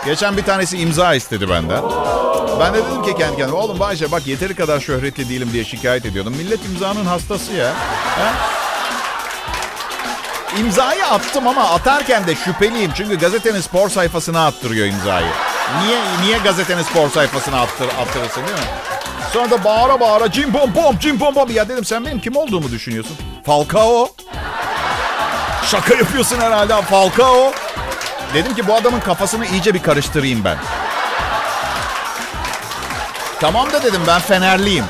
Geçen 0.06 0.38
bir 0.38 0.44
tanesi 0.44 0.78
imza 0.78 1.16
istedi 1.16 1.50
benden. 1.50 1.82
Ben 2.60 2.74
de 2.74 2.78
dedim 2.78 3.04
ki 3.04 3.16
kendi 3.18 3.38
kendime 3.38 3.58
oğlum 3.58 3.80
Bayce 3.80 4.12
bak 4.12 4.28
yeteri 4.28 4.56
kadar 4.56 4.80
şöhretli 4.80 5.30
değilim 5.30 5.50
diye 5.54 5.66
şikayet 5.66 6.06
ediyordum. 6.06 6.36
Millet 6.38 6.66
imzanın 6.66 7.06
hastası 7.06 7.54
ya. 7.54 7.68
Ha? 8.20 8.34
İmzayı 10.60 11.06
attım 11.06 11.48
ama 11.48 11.70
atarken 11.70 12.28
de 12.28 12.36
şüpheliyim. 12.36 12.92
Çünkü 12.96 13.20
gazetenin 13.20 13.62
spor 13.62 13.90
sayfasına 13.90 14.46
attırıyor 14.46 14.88
imzayı. 14.88 15.28
Niye 15.82 16.00
niye 16.22 16.38
gazetenin 16.38 16.84
spor 16.84 17.10
sayfasına 17.10 17.62
attır, 17.62 17.88
attırırsın 17.88 18.42
değil 18.48 18.58
mi? 18.58 18.66
Sonra 19.34 19.52
da 19.52 19.64
bağıra 19.64 20.00
bağıra 20.00 20.32
cim 20.32 20.54
bom 20.54 20.76
bom 20.76 20.96
cim 21.00 21.20
bom 21.20 21.36
bom. 21.36 21.52
Ya 21.52 21.70
dedim 21.70 21.86
sen 21.86 22.06
benim 22.06 22.20
kim 22.20 22.36
olduğumu 22.36 22.72
düşünüyorsun? 22.72 23.18
Falcao. 23.46 24.10
Şaka 25.66 25.96
yapıyorsun 25.96 26.40
herhalde 26.40 26.82
Falcao. 26.82 27.52
Dedim 28.34 28.56
ki 28.56 28.68
bu 28.68 28.74
adamın 28.76 29.00
kafasını 29.00 29.46
iyice 29.46 29.74
bir 29.74 29.84
karıştırayım 29.84 30.44
ben. 30.44 30.58
Tamam 33.40 33.74
da 33.74 33.84
dedim 33.84 34.02
ben 34.08 34.20
Fenerliyim. 34.20 34.86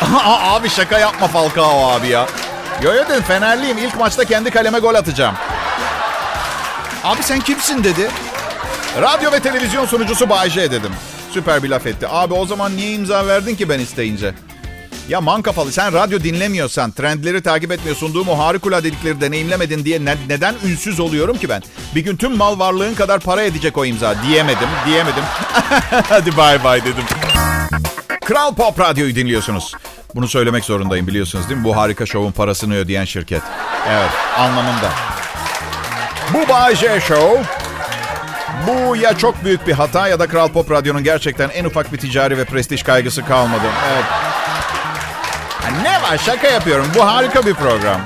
abi 0.24 0.70
şaka 0.70 0.98
yapma 0.98 1.28
Falcao 1.28 1.90
abi 1.90 2.08
ya. 2.08 2.26
Yo 2.82 2.94
yo 2.94 3.08
dedim 3.08 3.22
Fenerliyim. 3.22 3.78
İlk 3.78 3.98
maçta 3.98 4.24
kendi 4.24 4.50
kaleme 4.50 4.78
gol 4.78 4.94
atacağım. 4.94 5.34
Abi 7.04 7.22
sen 7.22 7.40
kimsin 7.40 7.84
dedi. 7.84 8.10
Radyo 9.00 9.32
ve 9.32 9.40
televizyon 9.40 9.86
sunucusu 9.86 10.28
Bayce 10.28 10.70
dedim. 10.70 10.92
Süper 11.30 11.62
bir 11.62 11.68
laf 11.68 11.86
etti. 11.86 12.06
Abi 12.08 12.34
o 12.34 12.46
zaman 12.46 12.76
niye 12.76 12.92
imza 12.92 13.26
verdin 13.26 13.54
ki 13.56 13.68
ben 13.68 13.78
isteyince? 13.78 14.34
Ya 15.08 15.20
man 15.20 15.42
kafalı 15.42 15.72
sen 15.72 15.92
radyo 15.92 16.20
dinlemiyorsan, 16.20 16.92
trendleri 16.92 17.42
takip 17.42 17.72
etmiyor, 17.72 17.96
sunduğum 17.96 18.28
o 18.28 18.38
harikuladelikleri 18.38 19.20
deneyimlemedin 19.20 19.84
diye 19.84 20.04
ne, 20.04 20.16
neden 20.28 20.54
ünsüz 20.64 21.00
oluyorum 21.00 21.38
ki 21.38 21.48
ben? 21.48 21.62
Bir 21.94 22.00
gün 22.00 22.16
tüm 22.16 22.36
mal 22.36 22.58
varlığın 22.58 22.94
kadar 22.94 23.20
para 23.20 23.42
edecek 23.42 23.78
o 23.78 23.84
imza. 23.84 24.14
Diyemedim, 24.28 24.68
diyemedim. 24.86 25.24
Hadi 26.08 26.36
bay 26.36 26.64
bay 26.64 26.80
dedim. 26.80 27.04
Kral 28.24 28.54
Pop 28.54 28.80
Radyo'yu 28.80 29.14
dinliyorsunuz. 29.14 29.74
Bunu 30.14 30.28
söylemek 30.28 30.64
zorundayım 30.64 31.06
biliyorsunuz 31.06 31.48
değil 31.48 31.60
mi? 31.60 31.64
Bu 31.64 31.76
harika 31.76 32.06
şovun 32.06 32.32
parasını 32.32 32.76
ödeyen 32.76 33.04
şirket. 33.04 33.42
Evet, 33.88 34.10
anlamında. 34.38 34.90
Bu 36.34 36.48
Bay 36.48 36.76
J 36.76 37.00
Show 37.00 37.42
bu 38.66 38.96
ya 38.96 39.18
çok 39.18 39.44
büyük 39.44 39.66
bir 39.66 39.72
hata 39.72 40.08
ya 40.08 40.18
da 40.18 40.26
Kral 40.26 40.48
Pop 40.48 40.70
Radyo'nun 40.70 41.04
gerçekten 41.04 41.48
en 41.48 41.64
ufak 41.64 41.92
bir 41.92 41.98
ticari 41.98 42.38
ve 42.38 42.44
prestij 42.44 42.82
kaygısı 42.82 43.24
kalmadı. 43.24 43.66
Evet. 43.92 44.04
Ne 45.82 46.02
var 46.02 46.18
şaka 46.18 46.48
yapıyorum. 46.48 46.86
Bu 46.96 47.06
harika 47.06 47.46
bir 47.46 47.54
program. 47.54 48.00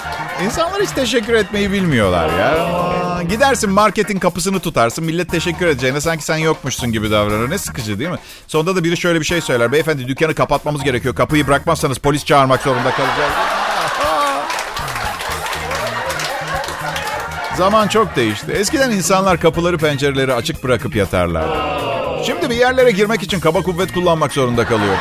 İnsanlar 0.45 0.83
hiç 0.83 0.91
teşekkür 0.91 1.35
etmeyi 1.35 1.73
bilmiyorlar 1.73 2.39
ya. 2.39 3.23
gidersin 3.23 3.71
marketin 3.71 4.19
kapısını 4.19 4.61
tutarsın. 4.61 5.05
Millet 5.05 5.31
teşekkür 5.31 5.67
edeceğine 5.67 6.01
sanki 6.01 6.25
sen 6.25 6.37
yokmuşsun 6.37 6.93
gibi 6.93 7.11
davranır. 7.11 7.51
Ne 7.51 7.59
sıkıcı 7.59 7.99
değil 7.99 8.11
mi? 8.11 8.19
Sonunda 8.49 8.77
da 8.77 8.85
biri 8.85 8.97
şöyle 8.97 9.21
bir 9.21 9.25
şey 9.25 9.41
söyler. 9.41 9.73
Beyefendi 9.73 10.09
dükkanı 10.09 10.35
kapatmamız 10.35 10.83
gerekiyor. 10.83 11.15
Kapıyı 11.15 11.47
bırakmazsanız 11.47 11.99
polis 11.99 12.25
çağırmak 12.25 12.63
zorunda 12.63 12.91
kalacağız. 12.91 13.33
Zaman 17.57 17.89
çok 17.89 18.17
değişti. 18.17 18.53
Eskiden 18.53 18.91
insanlar 18.91 19.41
kapıları 19.41 19.79
pencereleri 19.79 20.35
açık 20.35 20.65
bırakıp 20.65 20.97
yatarlardı. 20.97 21.59
Şimdi 22.27 22.51
bir 22.51 22.57
yerlere 22.57 22.91
girmek 22.91 23.23
için 23.23 23.41
kaba 23.41 23.63
kuvvet 23.63 23.93
kullanmak 23.93 24.33
zorunda 24.33 24.67
kalıyor. 24.67 24.97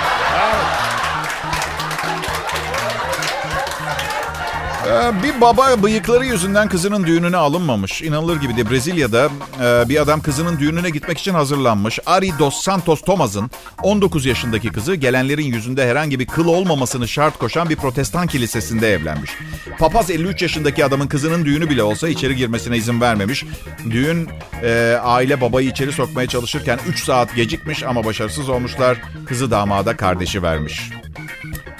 Ee, 4.87 5.23
bir 5.23 5.41
baba 5.41 5.83
bıyıkları 5.83 6.25
yüzünden 6.25 6.69
kızının 6.69 7.03
düğününe 7.07 7.37
alınmamış. 7.37 8.01
İnanılır 8.01 8.41
gibi 8.41 8.57
de 8.57 8.69
Brezilya'da 8.69 9.29
e, 9.61 9.89
bir 9.89 10.01
adam 10.01 10.21
kızının 10.21 10.59
düğününe 10.59 10.89
gitmek 10.89 11.17
için 11.17 11.33
hazırlanmış. 11.33 11.99
Ari 12.05 12.39
dos 12.39 12.61
Santos 12.61 13.01
Tomas'ın 13.01 13.51
19 13.83 14.25
yaşındaki 14.25 14.69
kızı 14.69 14.95
gelenlerin 14.95 15.45
yüzünde 15.45 15.87
herhangi 15.87 16.19
bir 16.19 16.25
kıl 16.25 16.47
olmamasını 16.47 17.07
şart 17.07 17.39
koşan 17.39 17.69
bir 17.69 17.75
protestan 17.75 18.27
kilisesinde 18.27 18.93
evlenmiş. 18.93 19.31
Papaz 19.79 20.09
53 20.09 20.41
yaşındaki 20.41 20.85
adamın 20.85 21.07
kızının 21.07 21.45
düğünü 21.45 21.69
bile 21.69 21.83
olsa 21.83 22.09
içeri 22.09 22.35
girmesine 22.35 22.77
izin 22.77 23.01
vermemiş. 23.01 23.45
Düğün 23.91 24.29
e, 24.63 24.97
aile 25.03 25.41
babayı 25.41 25.69
içeri 25.69 25.91
sokmaya 25.91 26.27
çalışırken 26.27 26.79
3 26.87 27.03
saat 27.03 27.35
gecikmiş 27.35 27.83
ama 27.83 28.05
başarısız 28.05 28.49
olmuşlar. 28.49 29.01
Kızı 29.25 29.51
damada 29.51 29.97
kardeşi 29.97 30.43
vermiş. 30.43 30.89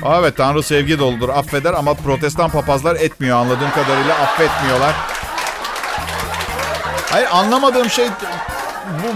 Evet 0.06 0.38
Tanrı 0.38 0.64
sevgi 0.64 1.00
doludur 1.00 1.30
affeder 1.30 1.74
ama 1.74 1.94
protestan 1.94 2.50
papazlar 2.50 2.96
etmiyor 2.96 3.38
anladığım 3.38 3.72
kadarıyla 3.72 4.16
affetmiyorlar. 4.16 4.96
Hayır 7.12 7.28
anlamadığım 7.32 7.90
şey 7.90 8.08
bu 9.04 9.14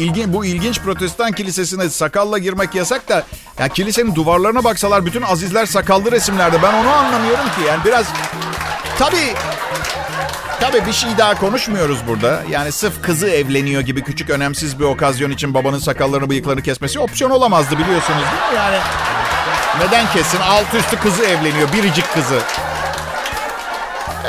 ilgin, 0.00 0.32
bu 0.32 0.44
ilginç 0.44 0.80
protestan 0.80 1.32
kilisesine 1.32 1.90
sakalla 1.90 2.38
girmek 2.38 2.74
yasak 2.74 3.08
da 3.08 3.24
ya 3.58 3.68
kilisenin 3.68 4.14
duvarlarına 4.14 4.64
baksalar 4.64 5.06
bütün 5.06 5.22
azizler 5.22 5.66
sakallı 5.66 6.12
resimlerde. 6.12 6.62
Ben 6.62 6.74
onu 6.74 6.90
anlamıyorum 6.90 7.44
ki. 7.44 7.60
Yani 7.68 7.84
biraz 7.84 8.06
tabii 8.98 9.34
Tabii 10.60 10.86
bir 10.86 10.92
şey 10.92 11.10
daha 11.18 11.34
konuşmuyoruz 11.34 11.98
burada. 12.08 12.42
Yani 12.50 12.72
sırf 12.72 13.02
kızı 13.02 13.28
evleniyor 13.28 13.82
gibi 13.82 14.02
küçük 14.02 14.30
önemsiz 14.30 14.80
bir 14.80 14.84
okazyon 14.84 15.30
için 15.30 15.54
babanın 15.54 15.78
sakallarını 15.78 16.30
bıyıklarını 16.30 16.62
kesmesi 16.62 16.98
opsiyon 16.98 17.30
olamazdı 17.30 17.78
biliyorsunuz 17.78 18.22
değil 18.22 18.52
mi? 18.52 18.56
Yani 18.56 18.76
neden 19.80 20.12
kesin? 20.12 20.38
Alt 20.40 20.74
üstü 20.74 20.96
kızı 20.96 21.22
evleniyor. 21.22 21.72
Biricik 21.72 22.14
kızı. 22.14 22.38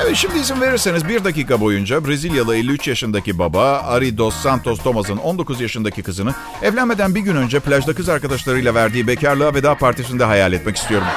Evet 0.03 0.15
şimdi 0.15 0.39
izin 0.39 0.61
verirseniz 0.61 1.07
bir 1.07 1.23
dakika 1.23 1.61
boyunca 1.61 2.07
Brezilyalı 2.07 2.55
53 2.55 2.87
yaşındaki 2.87 3.39
baba 3.39 3.79
Ari 3.79 4.17
Dos 4.17 4.35
Santos 4.35 4.79
Thomas'ın 4.79 5.17
19 5.17 5.61
yaşındaki 5.61 6.03
kızını 6.03 6.33
evlenmeden 6.61 7.15
bir 7.15 7.19
gün 7.19 7.35
önce 7.35 7.59
plajda 7.59 7.95
kız 7.95 8.09
arkadaşlarıyla 8.09 8.75
verdiği 8.75 9.07
bekarlığa 9.07 9.53
veda 9.53 9.75
partisinde 9.75 10.23
hayal 10.23 10.53
etmek 10.53 10.77
istiyorum. 10.77 11.07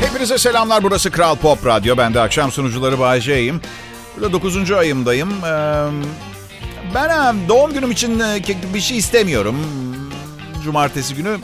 Hepinize 0.00 0.38
selamlar. 0.38 0.82
Burası 0.82 1.10
Kral 1.10 1.36
Pop 1.36 1.66
Radyo. 1.66 1.96
Ben 1.96 2.14
de 2.14 2.20
akşam 2.20 2.52
sunucuları 2.52 2.98
Bayece'yim. 2.98 3.60
Burada 4.16 4.32
9. 4.32 4.70
ayımdayım. 4.70 5.32
Ben 6.94 7.36
doğum 7.48 7.72
günüm 7.72 7.90
için 7.90 8.22
bir 8.74 8.80
şey 8.80 8.96
istemiyorum. 8.98 9.56
Cumartesi 10.64 11.14
günü 11.14 11.38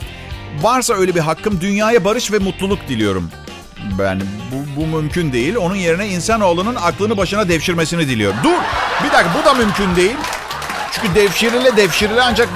Varsa 0.61 0.93
öyle 0.93 1.15
bir 1.15 1.19
hakkım 1.19 1.61
dünyaya 1.61 2.05
barış 2.05 2.31
ve 2.31 2.39
mutluluk 2.39 2.87
diliyorum. 2.87 3.31
Ben 3.99 4.21
bu, 4.51 4.81
bu 4.81 4.97
mümkün 4.97 5.33
değil. 5.33 5.55
Onun 5.55 5.75
yerine 5.75 6.07
insanoğlunun 6.07 6.75
aklını 6.75 7.17
başına 7.17 7.49
devşirmesini 7.49 8.07
diliyorum. 8.07 8.37
Dur! 8.43 8.57
Bir 9.03 9.11
dakika 9.11 9.29
bu 9.41 9.45
da 9.45 9.53
mümkün 9.53 9.95
değil. 9.95 10.15
Çünkü 10.91 11.15
devşirile 11.15 11.77
devşirile 11.77 12.21
ancak 12.21 12.49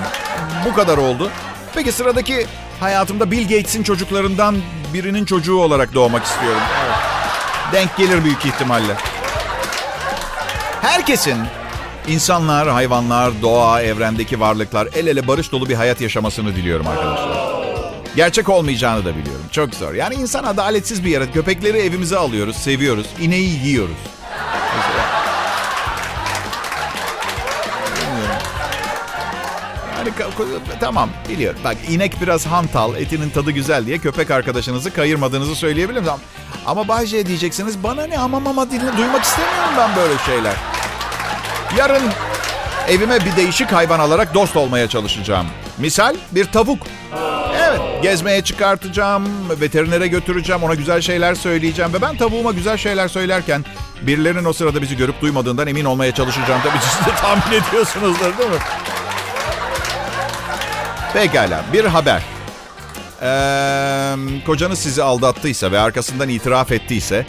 bu 0.65 0.73
kadar 0.73 0.97
oldu. 0.97 1.29
Peki 1.75 1.91
sıradaki 1.91 2.45
hayatımda 2.79 3.31
Bill 3.31 3.41
Gates'in 3.41 3.83
çocuklarından 3.83 4.55
birinin 4.93 5.25
çocuğu 5.25 5.57
olarak 5.57 5.93
doğmak 5.93 6.25
istiyorum. 6.25 6.61
Evet. 6.85 6.95
Denk 7.73 7.97
gelir 7.97 8.23
büyük 8.23 8.45
ihtimalle. 8.45 8.95
Herkesin 10.81 11.37
insanlar, 12.07 12.69
hayvanlar, 12.69 13.41
doğa, 13.41 13.81
evrendeki 13.81 14.39
varlıklar 14.39 14.87
el 14.95 15.07
ele 15.07 15.27
barış 15.27 15.51
dolu 15.51 15.69
bir 15.69 15.75
hayat 15.75 16.01
yaşamasını 16.01 16.55
diliyorum 16.55 16.87
arkadaşlar. 16.87 17.54
Gerçek 18.15 18.49
olmayacağını 18.49 19.05
da 19.05 19.17
biliyorum. 19.17 19.45
Çok 19.51 19.75
zor. 19.75 19.93
Yani 19.93 20.15
insan 20.15 20.43
adaletsiz 20.43 21.05
bir 21.05 21.09
yaratık. 21.09 21.33
Köpekleri 21.33 21.77
evimize 21.77 22.17
alıyoruz, 22.17 22.55
seviyoruz. 22.55 23.07
İneği 23.19 23.65
yiyoruz. 23.65 23.95
Yani 29.97 30.09
tamam 30.79 31.09
biliyorum. 31.29 31.59
Bak 31.63 31.77
inek 31.89 32.21
biraz 32.21 32.45
hantal, 32.45 32.95
etinin 32.95 33.29
tadı 33.29 33.51
güzel 33.51 33.85
diye 33.85 33.97
köpek 33.97 34.31
arkadaşınızı 34.31 34.93
kayırmadığınızı 34.93 35.55
söyleyebilirim. 35.55 36.05
Ama 36.65 37.05
J 37.05 37.25
diyeceksiniz 37.25 37.83
bana 37.83 38.07
ne 38.07 38.19
ama 38.19 38.39
mama 38.39 38.71
dinle 38.71 38.97
duymak 38.97 39.23
istemiyorum 39.23 39.73
ben 39.77 39.95
böyle 39.95 40.13
şeyler. 40.25 40.53
Yarın 41.77 42.03
evime 42.89 43.19
bir 43.25 43.35
değişik 43.35 43.71
hayvan 43.71 43.99
alarak 43.99 44.33
dost 44.33 44.57
olmaya 44.57 44.89
çalışacağım. 44.89 45.47
Misal 45.77 46.15
bir 46.31 46.45
tavuk. 46.45 46.79
Evet, 47.67 47.79
gezmeye 48.03 48.41
çıkartacağım, 48.41 49.23
veterinere 49.61 50.07
götüreceğim, 50.07 50.63
ona 50.63 50.73
güzel 50.73 51.01
şeyler 51.01 51.35
söyleyeceğim 51.35 51.93
ve 51.93 52.01
ben 52.01 52.17
tavuğuma 52.17 52.51
güzel 52.51 52.77
şeyler 52.77 53.07
söylerken 53.07 53.65
birilerinin 54.01 54.45
o 54.45 54.53
sırada 54.53 54.81
bizi 54.81 54.97
görüp 54.97 55.21
duymadığından 55.21 55.67
emin 55.67 55.85
olmaya 55.85 56.13
çalışacağım. 56.13 56.61
Tabii 56.63 56.79
siz 56.81 57.05
de 57.05 57.15
tahmin 57.21 57.61
ediyorsunuzdur 57.61 58.37
değil 58.37 58.49
mi? 58.49 58.57
Pekala, 61.13 61.63
bir 61.73 61.85
haber. 61.85 62.21
Ee, 63.21 64.15
kocanız 64.45 64.79
sizi 64.79 65.03
aldattıysa 65.03 65.71
ve 65.71 65.79
arkasından 65.79 66.29
itiraf 66.29 66.71
ettiyse 66.71 67.25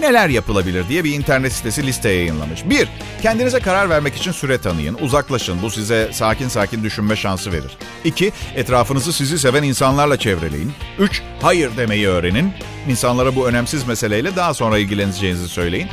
neler 0.00 0.28
yapılabilir 0.28 0.88
diye 0.88 1.04
bir 1.04 1.12
internet 1.12 1.52
sitesi 1.52 1.86
liste 1.86 2.08
yayınlamış. 2.08 2.64
1. 2.64 2.88
Kendinize 3.22 3.60
karar 3.60 3.90
vermek 3.90 4.16
için 4.16 4.32
süre 4.32 4.58
tanıyın. 4.58 4.94
Uzaklaşın. 5.00 5.62
Bu 5.62 5.70
size 5.70 6.08
sakin 6.12 6.48
sakin 6.48 6.84
düşünme 6.84 7.16
şansı 7.16 7.52
verir. 7.52 7.78
2. 8.04 8.32
Etrafınızı 8.54 9.12
sizi 9.12 9.38
seven 9.38 9.62
insanlarla 9.62 10.16
çevreleyin. 10.16 10.72
3. 10.98 11.22
Hayır 11.42 11.76
demeyi 11.76 12.08
öğrenin. 12.08 12.52
İnsanlara 12.88 13.36
bu 13.36 13.48
önemsiz 13.48 13.86
meseleyle 13.86 14.36
daha 14.36 14.54
sonra 14.54 14.78
ilgileneceğinizi 14.78 15.48
söyleyin. 15.48 15.88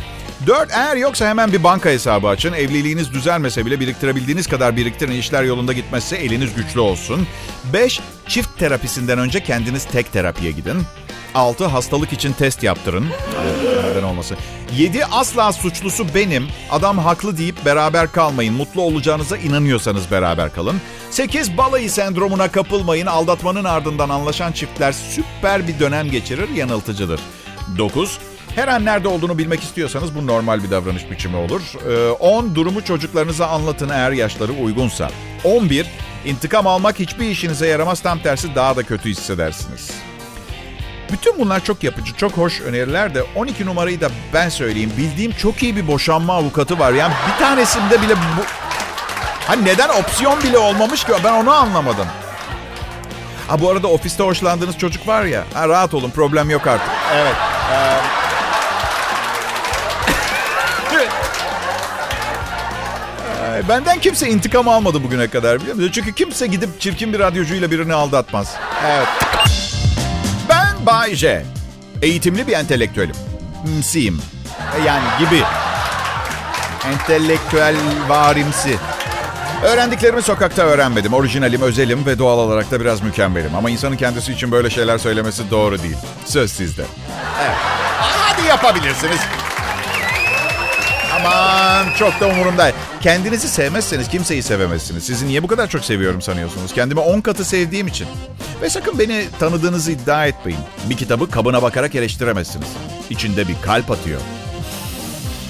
4. 0.47 0.71
Eğer 0.71 0.95
yoksa 0.95 1.29
hemen 1.29 1.51
bir 1.51 1.63
banka 1.63 1.89
hesabı 1.89 2.27
açın. 2.27 2.53
Evliliğiniz 2.53 3.13
düzelmese 3.13 3.65
bile 3.65 3.79
biriktirebildiğiniz 3.79 4.47
kadar 4.47 4.75
biriktirin. 4.75 5.11
İşler 5.11 5.43
yolunda 5.43 5.73
gitmezse 5.73 6.15
eliniz 6.15 6.55
güçlü 6.55 6.79
olsun. 6.79 7.27
5. 7.73 7.99
Çift 8.27 8.59
terapisinden 8.59 9.19
önce 9.19 9.43
kendiniz 9.43 9.85
tek 9.85 10.13
terapiye 10.13 10.51
gidin. 10.51 10.83
6. 11.35 11.65
Hastalık 11.65 12.13
için 12.13 12.33
test 12.33 12.63
yaptırın. 12.63 13.05
Neden 13.89 14.03
olması. 14.03 14.35
7. 14.77 15.05
Asla 15.05 15.53
suçlusu 15.53 16.05
benim. 16.15 16.47
Adam 16.71 16.97
haklı 16.97 17.37
deyip 17.37 17.65
beraber 17.65 18.11
kalmayın. 18.11 18.53
Mutlu 18.53 18.81
olacağınıza 18.81 19.37
inanıyorsanız 19.37 20.11
beraber 20.11 20.53
kalın. 20.53 20.81
8. 21.11 21.57
Balayı 21.57 21.91
sendromuna 21.91 22.51
kapılmayın. 22.51 23.05
Aldatmanın 23.05 23.63
ardından 23.63 24.09
anlaşan 24.09 24.51
çiftler 24.51 24.91
süper 24.91 25.67
bir 25.67 25.79
dönem 25.79 26.11
geçirir. 26.11 26.49
Yanıltıcıdır. 26.49 27.19
9. 27.77 28.19
Her 28.55 28.67
an 28.67 28.85
nerede 28.85 29.07
olduğunu 29.07 29.37
bilmek 29.37 29.63
istiyorsanız 29.63 30.15
bu 30.15 30.27
normal 30.27 30.63
bir 30.63 30.71
davranış 30.71 31.11
biçimi 31.11 31.37
olur. 31.37 31.61
10. 32.19 32.45
Ee, 32.51 32.55
durumu 32.55 32.83
çocuklarınıza 32.83 33.47
anlatın 33.47 33.89
eğer 33.89 34.11
yaşları 34.11 34.51
uygunsa. 34.51 35.09
11. 35.43 35.87
İntikam 36.25 36.67
almak 36.67 36.99
hiçbir 36.99 37.29
işinize 37.29 37.67
yaramaz. 37.67 37.99
Tam 37.99 38.19
tersi 38.19 38.55
daha 38.55 38.75
da 38.75 38.83
kötü 38.83 39.09
hissedersiniz. 39.09 39.91
Bütün 41.11 41.39
bunlar 41.39 41.63
çok 41.63 41.83
yapıcı, 41.83 42.13
çok 42.13 42.31
hoş 42.31 42.61
öneriler 42.61 43.15
de 43.15 43.23
12 43.35 43.65
numarayı 43.65 44.01
da 44.01 44.09
ben 44.33 44.49
söyleyeyim. 44.49 44.91
Bildiğim 44.97 45.31
çok 45.31 45.63
iyi 45.63 45.75
bir 45.75 45.87
boşanma 45.87 46.33
avukatı 46.33 46.79
var. 46.79 46.93
Yani 46.93 47.13
bir 47.27 47.45
tanesinde 47.45 48.01
bile 48.01 48.15
bu... 48.15 48.43
Hani 49.47 49.65
neden 49.65 49.89
opsiyon 49.89 50.43
bile 50.43 50.57
olmamış 50.57 51.03
ki 51.03 51.11
ben 51.23 51.33
onu 51.33 51.51
anlamadım. 51.51 52.07
Ha 53.47 53.61
bu 53.61 53.69
arada 53.69 53.87
ofiste 53.87 54.23
hoşlandığınız 54.23 54.77
çocuk 54.77 55.07
var 55.07 55.25
ya. 55.25 55.43
Ha, 55.53 55.69
rahat 55.69 55.93
olun 55.93 56.09
problem 56.09 56.49
yok 56.49 56.67
artık. 56.67 56.89
Evet. 57.15 57.35
Ee... 57.71 58.24
Benden 63.69 63.99
kimse 63.99 64.29
intikam 64.29 64.67
almadı 64.67 65.03
bugüne 65.03 65.27
kadar 65.27 65.61
biliyor 65.61 65.75
musun? 65.75 65.91
Çünkü 65.93 66.13
kimse 66.13 66.47
gidip 66.47 66.81
çirkin 66.81 67.13
bir 67.13 67.19
radyocuyla 67.19 67.71
birini 67.71 67.93
aldatmaz. 67.93 68.55
Evet. 68.85 69.07
Bay 70.85 71.15
J. 71.15 71.45
Eğitimli 72.01 72.47
bir 72.47 72.53
entelektüelim. 72.53 73.15
Msiyim. 73.79 74.21
Yani 74.85 75.03
gibi. 75.19 75.43
Entelektüel 76.93 77.75
varimsi. 78.07 78.77
Öğrendiklerimi 79.63 80.21
sokakta 80.21 80.61
öğrenmedim. 80.61 81.13
Orijinalim, 81.13 81.61
özelim 81.61 82.05
ve 82.05 82.19
doğal 82.19 82.39
olarak 82.39 82.71
da 82.71 82.81
biraz 82.81 83.01
mükemmelim. 83.01 83.55
Ama 83.55 83.69
insanın 83.69 83.97
kendisi 83.97 84.33
için 84.33 84.51
böyle 84.51 84.69
şeyler 84.69 84.97
söylemesi 84.97 85.51
doğru 85.51 85.83
değil. 85.83 85.97
Söz 86.25 86.51
sizde. 86.51 86.83
Evet. 87.45 87.55
Hadi 87.99 88.47
yapabilirsiniz. 88.47 89.19
Aman 91.15 91.85
çok 91.99 92.19
da 92.19 92.27
umurumda. 92.27 92.71
Kendinizi 93.05 93.47
sevmezseniz 93.47 94.09
kimseyi 94.09 94.43
sevemezsiniz. 94.43 95.03
Sizi 95.03 95.27
niye 95.27 95.43
bu 95.43 95.47
kadar 95.47 95.67
çok 95.69 95.85
seviyorum 95.85 96.21
sanıyorsunuz? 96.21 96.73
Kendimi 96.73 96.99
on 96.99 97.21
katı 97.21 97.45
sevdiğim 97.45 97.87
için. 97.87 98.07
Ve 98.61 98.69
sakın 98.69 98.99
beni 98.99 99.25
tanıdığınızı 99.39 99.91
iddia 99.91 100.25
etmeyin. 100.25 100.59
Bir 100.89 100.97
kitabı 100.97 101.31
kabına 101.31 101.61
bakarak 101.61 101.95
eleştiremezsiniz. 101.95 102.67
İçinde 103.09 103.47
bir 103.47 103.55
kalp 103.61 103.91
atıyor. 103.91 104.21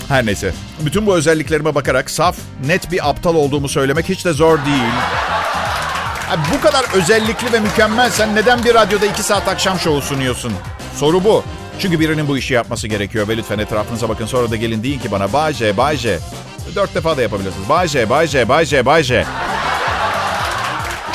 Her 0.08 0.26
neyse. 0.26 0.54
Bütün 0.86 1.06
bu 1.06 1.16
özelliklerime 1.16 1.76
bakarak 1.76 2.10
saf, 2.10 2.38
net 2.66 2.92
bir 2.92 3.10
aptal 3.10 3.36
olduğumu 3.36 3.70
söylemek 3.70 4.10
hiç 4.10 4.26
de 4.26 4.34
zor 4.34 4.58
değil. 4.66 4.94
Abi 6.30 6.42
bu 6.58 6.62
kadar 6.62 6.86
özellikli 6.94 7.54
ve 7.54 7.60
mükemmelsen 7.60 8.36
neden 8.36 8.66
bir 8.66 8.74
radyoda 8.74 9.06
iki 9.06 9.24
saat 9.24 9.48
akşam 9.48 9.80
şovu 9.80 10.02
sunuyorsun? 10.02 10.54
Soru 10.96 11.24
bu. 11.24 11.44
Çünkü 11.80 12.00
birinin 12.00 12.28
bu 12.28 12.38
işi 12.38 12.54
yapması 12.54 12.88
gerekiyor 12.88 13.28
ve 13.28 13.38
lütfen 13.38 13.60
etrafınıza 13.60 14.10
bakın 14.10 14.26
sonra 14.26 14.52
da 14.52 14.56
gelin 14.56 14.84
deyin 14.84 15.00
ki 15.00 15.12
bana 15.12 15.34
Bay 15.34 15.54
J, 15.54 15.78
Bay 15.78 15.98
J. 15.98 16.20
Dört 16.76 16.96
defa 16.96 17.18
da 17.18 17.22
yapabilirsiniz. 17.22 17.70
Bay 17.70 17.88
J, 17.88 18.10
Bay 18.10 18.28
J, 18.28 18.50
Bay 18.50 18.66
J, 18.66 18.86
Bay 18.86 19.04
J. 19.04 19.26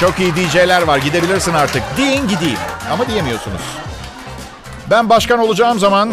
Çok 0.01 0.21
iyi 0.21 0.37
DJ'ler 0.37 0.83
var 0.83 0.99
gidebilirsin 0.99 1.55
artık. 1.55 1.83
Deyin 1.97 2.29
gideyim. 2.29 2.59
Ama 2.93 3.09
diyemiyorsunuz. 3.09 3.61
Ben 4.91 5.09
başkan 5.09 5.39
olacağım 5.39 5.79
zaman... 5.79 6.13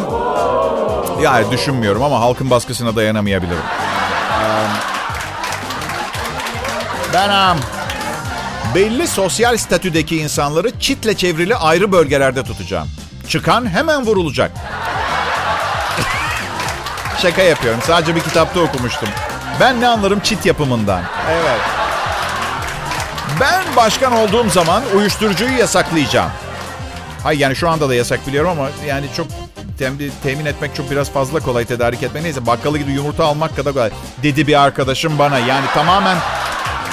Yani 1.22 1.52
düşünmüyorum 1.52 2.04
ama 2.04 2.20
halkın 2.20 2.50
baskısına 2.50 2.96
dayanamayabilirim. 2.96 3.62
Ben 7.14 7.58
belli 8.76 9.08
sosyal 9.08 9.58
statüdeki 9.58 10.18
insanları 10.18 10.80
çitle 10.80 11.18
çevrili 11.18 11.56
ayrı 11.56 11.92
bölgelerde 11.92 12.44
tutacağım. 12.44 12.88
Çıkan 13.30 13.70
hemen 13.70 14.06
vurulacak. 14.06 14.52
Şaka 17.22 17.42
yapıyorum. 17.42 17.80
Sadece 17.88 18.16
bir 18.16 18.22
kitapta 18.22 18.60
okumuştum. 18.60 19.10
Ben 19.60 19.82
ne 19.82 19.88
anlarım 19.88 20.20
çit 20.20 20.46
yapımından. 20.46 21.02
Evet. 21.32 21.60
Ben 23.40 23.76
başkan 23.76 24.12
olduğum 24.14 24.50
zaman 24.50 24.84
uyuşturucuyu 24.96 25.58
yasaklayacağım. 25.58 26.32
Hayır 27.24 27.40
yani 27.40 27.56
şu 27.56 27.70
anda 27.70 27.90
da 27.90 27.96
yasak 27.96 28.28
biliyorum 28.28 28.50
ama 28.52 28.70
yani 28.88 29.06
çok 29.18 29.28
tem, 29.80 29.94
temin 30.24 30.46
etmek 30.46 30.76
çok 30.76 30.92
biraz 30.92 31.12
fazla 31.12 31.40
kolay 31.40 31.66
tedarik 31.66 32.04
etmek. 32.04 32.24
Neyse 32.24 32.46
bakkalı 32.46 32.78
gibi 32.78 32.92
yumurta 32.92 33.26
almak 33.26 33.56
kadar 33.56 33.74
kolay. 33.74 33.90
Dedi 34.24 34.48
bir 34.48 34.62
arkadaşım 34.62 35.20
bana. 35.20 35.40
Yani 35.40 35.66
tamamen 35.74 36.18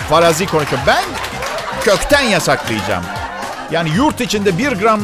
farazi 0.08 0.46
konuşuyor. 0.46 0.82
Ben 0.86 1.04
kökten 1.84 2.22
yasaklayacağım. 2.22 3.04
Yani 3.72 3.90
yurt 3.96 4.20
içinde 4.20 4.58
bir 4.58 4.72
gram 4.72 5.00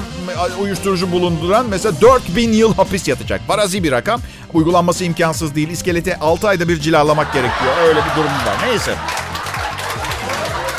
uyuşturucu 0.61 1.12
bulunduran 1.12 1.66
mesela 1.66 2.00
4000 2.00 2.52
yıl 2.52 2.74
hapis 2.74 3.09
yatacak. 3.09 3.40
Farazi 3.46 3.83
bir 3.85 3.92
rakam. 3.92 4.20
Uygulanması 4.54 5.04
imkansız 5.04 5.54
değil. 5.54 5.68
İskeleti 5.68 6.16
6 6.16 6.48
ayda 6.48 6.68
bir 6.68 6.80
cilalamak 6.80 7.32
gerekiyor. 7.32 7.72
Öyle 7.82 8.00
bir 8.00 8.16
durum 8.16 8.30
var. 8.30 8.56
Neyse. 8.66 8.94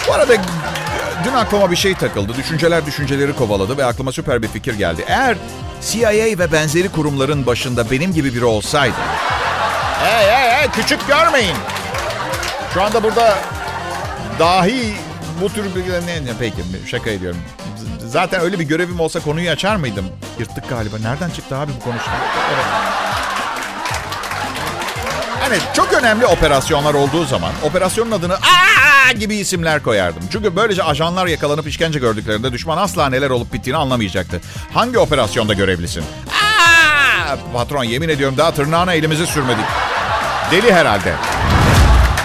Bu 0.07 0.13
arada 0.13 0.33
dün 1.25 1.33
aklıma 1.33 1.71
bir 1.71 1.75
şey 1.75 1.95
takıldı. 1.95 2.33
Düşünceler 2.37 2.85
düşünceleri 2.85 3.35
kovaladı 3.35 3.77
ve 3.77 3.85
aklıma 3.85 4.11
süper 4.11 4.41
bir 4.41 4.47
fikir 4.47 4.73
geldi. 4.73 5.05
Eğer 5.07 5.37
CIA 5.81 6.39
ve 6.39 6.51
benzeri 6.51 6.89
kurumların 6.89 7.45
başında 7.45 7.91
benim 7.91 8.13
gibi 8.13 8.33
biri 8.35 8.45
olsaydı... 8.45 8.95
Hey 10.03 10.27
hey 10.31 10.51
hey 10.51 10.67
küçük 10.71 11.07
görmeyin. 11.07 11.55
Şu 12.73 12.83
anda 12.83 13.03
burada 13.03 13.37
dahi 14.39 14.93
bu 15.41 15.49
tür 15.49 15.63
bir... 15.75 15.91
Ne, 16.07 16.31
peki 16.39 16.61
şaka 16.87 17.09
ediyorum. 17.09 17.41
Zaten 18.07 18.41
öyle 18.41 18.59
bir 18.59 18.63
görevim 18.63 18.99
olsa 18.99 19.19
konuyu 19.19 19.49
açar 19.49 19.75
mıydım? 19.75 20.05
Yırttık 20.39 20.69
galiba. 20.69 20.95
Nereden 21.01 21.29
çıktı 21.29 21.57
abi 21.57 21.71
bu 21.79 21.83
konuşma? 21.83 22.13
Evet. 22.53 22.65
Yani 25.51 25.63
çok 25.73 25.93
önemli 25.93 26.25
operasyonlar 26.25 26.93
olduğu 26.93 27.25
zaman 27.25 27.51
operasyonun 27.63 28.11
adını 28.11 28.33
aa 28.33 29.11
gibi 29.11 29.35
isimler 29.35 29.83
koyardım. 29.83 30.23
Çünkü 30.31 30.55
böylece 30.55 30.83
ajanlar 30.83 31.27
yakalanıp 31.27 31.67
işkence 31.67 31.99
gördüklerinde 31.99 32.51
düşman 32.51 32.77
asla 32.77 33.09
neler 33.09 33.29
olup 33.29 33.53
bittiğini 33.53 33.77
anlamayacaktı. 33.77 34.41
Hangi 34.73 34.97
operasyonda 34.97 35.53
görevlisin? 35.53 36.03
Aa! 36.29 37.35
Patron 37.53 37.83
yemin 37.83 38.09
ediyorum 38.09 38.37
daha 38.37 38.51
tırnağına 38.53 38.93
elimizi 38.93 39.27
sürmedik. 39.27 39.65
Deli 40.51 40.73
herhalde. 40.73 41.13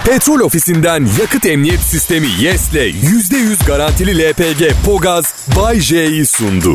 Petrol 0.04 0.40
ofisinden 0.40 1.08
yakıt 1.20 1.46
emniyet 1.46 1.80
sistemi 1.80 2.26
YES'le 2.40 2.74
%100 2.74 3.66
garantili 3.66 4.30
LPG 4.30 4.72
Pogaz 4.84 5.34
Bay 5.56 5.80
J'yi 5.80 6.26
sundu. 6.26 6.72